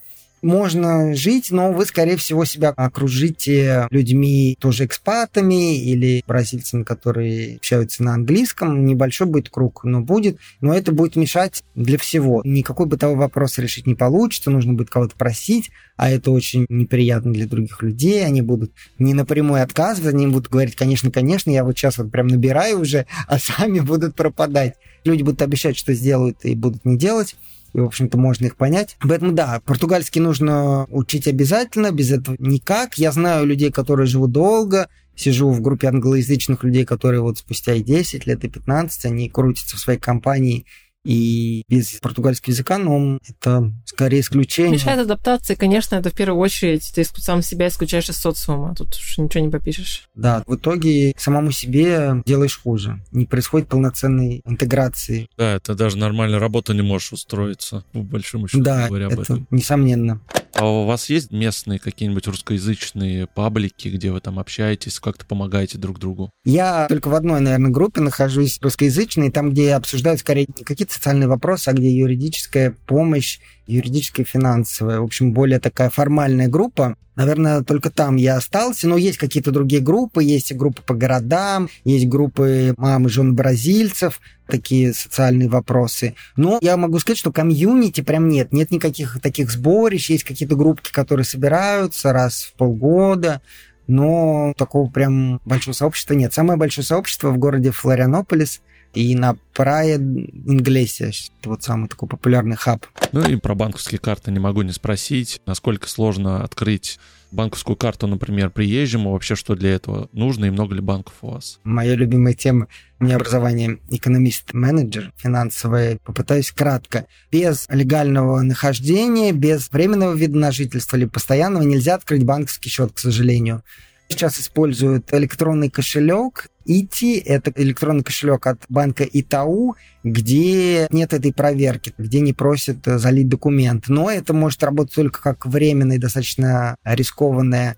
[0.41, 8.03] можно жить, но вы, скорее всего, себя окружите людьми тоже экспатами или бразильцами, которые общаются
[8.03, 8.85] на английском.
[8.85, 10.37] Небольшой будет круг, но будет.
[10.61, 12.41] Но это будет мешать для всего.
[12.43, 17.47] Никакой бытовой вопрос решить не получится, нужно будет кого-то просить, а это очень неприятно для
[17.47, 18.25] других людей.
[18.25, 22.27] Они будут не напрямую отказывать, они будут говорить, конечно, конечно, я вот сейчас вот прям
[22.27, 24.75] набираю уже, а сами будут пропадать.
[25.03, 27.35] Люди будут обещать, что сделают и будут не делать
[27.73, 28.97] и, в общем-то, можно их понять.
[29.01, 32.97] Поэтому, да, португальский нужно учить обязательно, без этого никак.
[32.97, 37.83] Я знаю людей, которые живут долго, сижу в группе англоязычных людей, которые вот спустя и
[37.83, 40.65] 10 лет, и 15, они крутятся в своей компании
[41.05, 44.73] и без португальского языка, но это скорее исключение.
[44.73, 49.17] Мешает адаптации, конечно, это в первую очередь ты сам себя исключаешь из социума, тут уж
[49.17, 50.09] ничего не попишешь.
[50.15, 53.01] Да, в итоге самому себе делаешь хуже.
[53.11, 55.29] Не происходит полноценной интеграции.
[55.37, 59.21] Да, это даже нормальная работа не можешь устроиться, по большому счету да, говоря об это
[59.21, 59.47] этом.
[59.51, 60.21] несомненно.
[60.59, 65.99] А у вас есть местные какие-нибудь русскоязычные паблики, где вы там общаетесь, как-то помогаете друг
[65.99, 66.31] другу?
[66.43, 71.29] Я только в одной, наверное, группе нахожусь русскоязычной, там, где обсуждают скорее не какие-то социальные
[71.29, 73.39] вопросы, а где юридическая помощь,
[73.69, 74.99] юридическая, финансовая.
[74.99, 76.95] В общем, более такая формальная группа.
[77.15, 82.07] Наверное, только там я остался, но есть какие-то другие группы, есть группы по городам, есть
[82.07, 86.15] группы мам и жен бразильцев, такие социальные вопросы.
[86.37, 90.91] Но я могу сказать, что комьюнити прям нет, нет никаких таких сборищ, есть какие-то группки,
[90.91, 93.41] которые собираются раз в полгода,
[93.85, 96.33] но такого прям большого сообщества нет.
[96.33, 98.61] Самое большое сообщество в городе Флорианополис–
[98.93, 101.11] и на Прая Инглесия,
[101.43, 102.85] вот самый такой популярный хаб.
[103.11, 106.99] Ну и про банковские карты не могу не спросить, насколько сложно открыть
[107.31, 111.59] банковскую карту, например, приезжему, вообще что для этого нужно и много ли банков у вас?
[111.63, 112.67] Моя любимая тема,
[112.99, 115.99] у меня образование экономист-менеджер финансовое.
[116.03, 117.05] Попытаюсь кратко.
[117.31, 122.99] Без легального нахождения, без временного вида на жительство или постоянного нельзя открыть банковский счет, к
[122.99, 123.63] сожалению.
[124.11, 126.49] Сейчас используют электронный кошелек.
[126.65, 133.29] ИТИ– это электронный кошелек от банка Итау, где нет этой проверки, где не просят залить
[133.29, 133.85] документ.
[133.87, 137.77] Но это может работать только как временная достаточно рискованная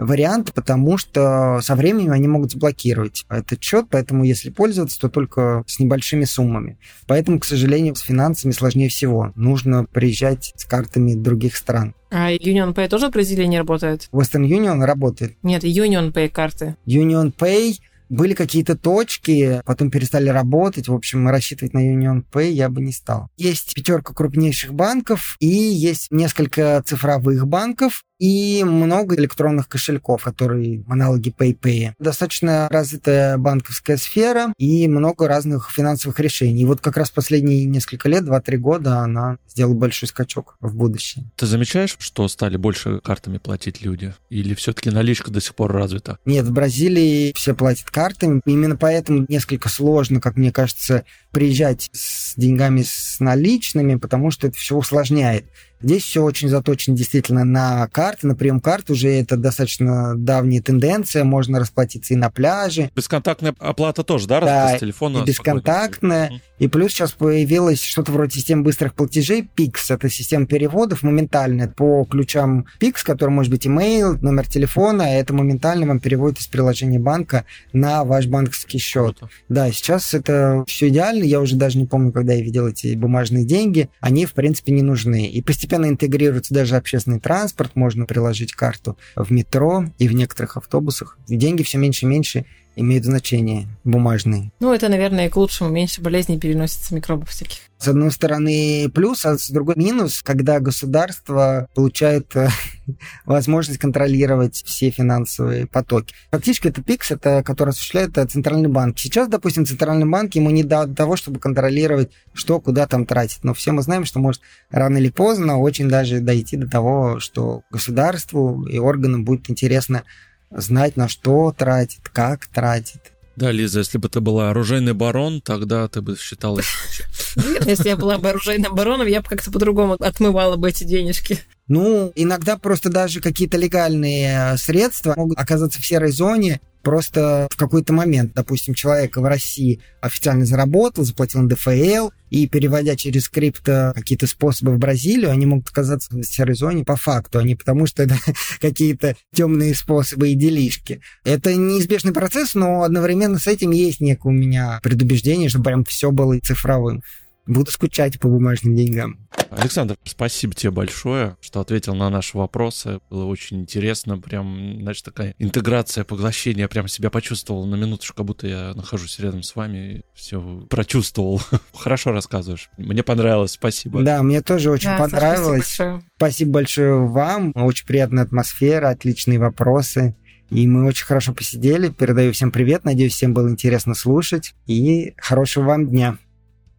[0.00, 5.62] вариант, потому что со временем они могут заблокировать этот счет, поэтому если пользоваться, то только
[5.66, 6.78] с небольшими суммами.
[7.06, 9.32] Поэтому, к сожалению, с финансами сложнее всего.
[9.36, 11.94] Нужно приезжать с картами других стран.
[12.10, 14.08] А Union Pay тоже в Бразилии не работает?
[14.10, 15.36] Western Union работает.
[15.42, 16.76] Нет, Union Pay карты.
[16.86, 17.76] Union Pay
[18.08, 20.88] были какие-то точки, потом перестали работать.
[20.88, 23.28] В общем, рассчитывать на Union Pay я бы не стал.
[23.36, 31.34] Есть пятерка крупнейших банков и есть несколько цифровых банков, и много электронных кошельков, которые аналоги
[31.36, 31.94] PayPay.
[31.98, 36.62] Достаточно развитая банковская сфера и много разных финансовых решений.
[36.62, 41.24] И вот как раз последние несколько лет, 2-3 года, она сделала большой скачок в будущее.
[41.36, 44.14] Ты замечаешь, что стали больше картами платить люди?
[44.28, 46.18] Или все-таки наличка до сих пор развита?
[46.26, 48.42] Нет, в Бразилии все платят картами.
[48.44, 54.58] Именно поэтому несколько сложно, как мне кажется, приезжать с деньгами с наличными, потому что это
[54.58, 55.46] все усложняет.
[55.82, 58.90] Здесь все очень заточено действительно на карты, на прием карт.
[58.90, 61.24] Уже это достаточно давняя тенденция.
[61.24, 62.90] Можно расплатиться и на пляже.
[62.94, 64.40] Бесконтактная оплата тоже, да?
[64.40, 66.26] Да, с телефона и бесконтактная.
[66.26, 66.42] Спокойно.
[66.60, 69.48] И плюс сейчас появилось что-то вроде системы быстрых платежей.
[69.56, 75.02] PIX– это система переводов моментально по ключам PIX, который может быть email, номер телефона.
[75.02, 79.18] Это моментально вам переводит из приложения банка на ваш банковский счет.
[79.48, 81.24] Да, сейчас это все идеально.
[81.24, 83.88] Я уже даже не помню, когда я видел эти бумажные деньги.
[84.00, 85.28] Они, в принципе, не нужны.
[85.28, 87.70] И постепенно интегрируется даже общественный транспорт.
[87.74, 91.16] Можно приложить карту в метро и в некоторых автобусах.
[91.26, 92.44] И деньги все меньше и меньше
[92.80, 94.52] имеют значение бумажные.
[94.60, 95.70] Ну, это, наверное, и к лучшему.
[95.70, 97.58] Меньше болезней переносится микробов всяких.
[97.78, 102.48] С одной стороны плюс, а с другой минус, когда государство получает э,
[103.24, 106.14] возможность контролировать все финансовые потоки.
[106.30, 108.98] Фактически это ПИКС, это, который осуществляет э, Центральный банк.
[108.98, 113.44] Сейчас, допустим, Центральный банк ему не до того, чтобы контролировать, что куда там тратить.
[113.44, 117.62] Но все мы знаем, что может рано или поздно очень даже дойти до того, что
[117.70, 120.04] государству и органам будет интересно
[120.50, 123.12] знать, на что тратит, как тратит.
[123.36, 126.66] Да, Лиза, если бы ты была оружейный барон, тогда ты бы считалась
[127.36, 131.38] Нет, если я была бы оружейным бароном, я бы как-то по-другому отмывала бы эти денежки.
[131.68, 137.92] Ну, иногда просто даже какие-то легальные средства могут оказаться в серой зоне, Просто в какой-то
[137.92, 144.72] момент, допустим, человек в России официально заработал, заплатил НДФЛ, и переводя через крипто какие-то способы
[144.72, 148.16] в Бразилию, они могут оказаться в серой зоне по факту, а не потому, что это
[148.60, 151.00] какие-то темные способы и делишки.
[151.24, 156.10] Это неизбежный процесс, но одновременно с этим есть некое у меня предубеждение, что прям все
[156.10, 157.02] было цифровым.
[157.50, 159.18] Буду скучать по бумажным деньгам.
[159.50, 163.00] Александр, спасибо тебе большое, что ответил на наши вопросы.
[163.10, 164.18] Было очень интересно.
[164.18, 166.60] Прям, значит, такая интеграция, поглощение.
[166.60, 169.78] Я прям себя почувствовал на минуточку, как будто я нахожусь рядом с вами.
[169.78, 171.42] И все прочувствовал.
[171.74, 172.70] Хорошо рассказываешь.
[172.78, 173.50] Мне понравилось.
[173.50, 174.00] Спасибо.
[174.02, 175.66] Да, мне тоже очень да, понравилось.
[175.66, 176.10] Спасибо большое.
[176.18, 177.52] спасибо большое вам.
[177.56, 180.14] Очень приятная атмосфера, отличные вопросы.
[180.50, 181.88] И мы очень хорошо посидели.
[181.88, 182.84] Передаю всем привет.
[182.84, 184.54] Надеюсь, всем было интересно слушать.
[184.68, 186.16] И хорошего вам дня.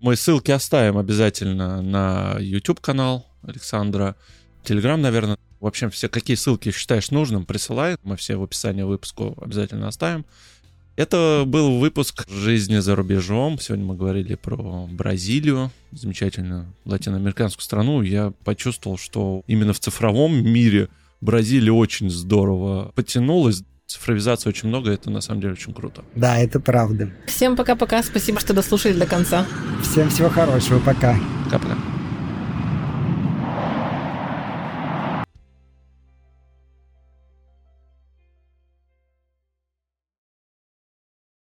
[0.02, 4.16] Мы ссылки оставим обязательно на YouTube-канал Александра,
[4.64, 5.38] Telegram, наверное.
[5.60, 7.97] В общем, все, какие ссылки считаешь нужным, присылай.
[8.02, 10.26] Мы все в описании выпуску обязательно оставим.
[10.95, 13.60] Это был выпуск «Жизни за рубежом».
[13.60, 18.02] Сегодня мы говорили про Бразилию, замечательную латиноамериканскую страну.
[18.02, 20.89] Я почувствовал, что именно в цифровом мире
[21.22, 23.62] Бразилия очень здорово потянулась
[23.92, 26.04] цифровизации очень много, это на самом деле очень круто.
[26.16, 27.10] Да, это правда.
[27.28, 29.46] Всем пока-пока, спасибо, что дослушали до конца.
[29.84, 31.18] Всем всего хорошего, пока.
[31.46, 31.91] Пока-пока.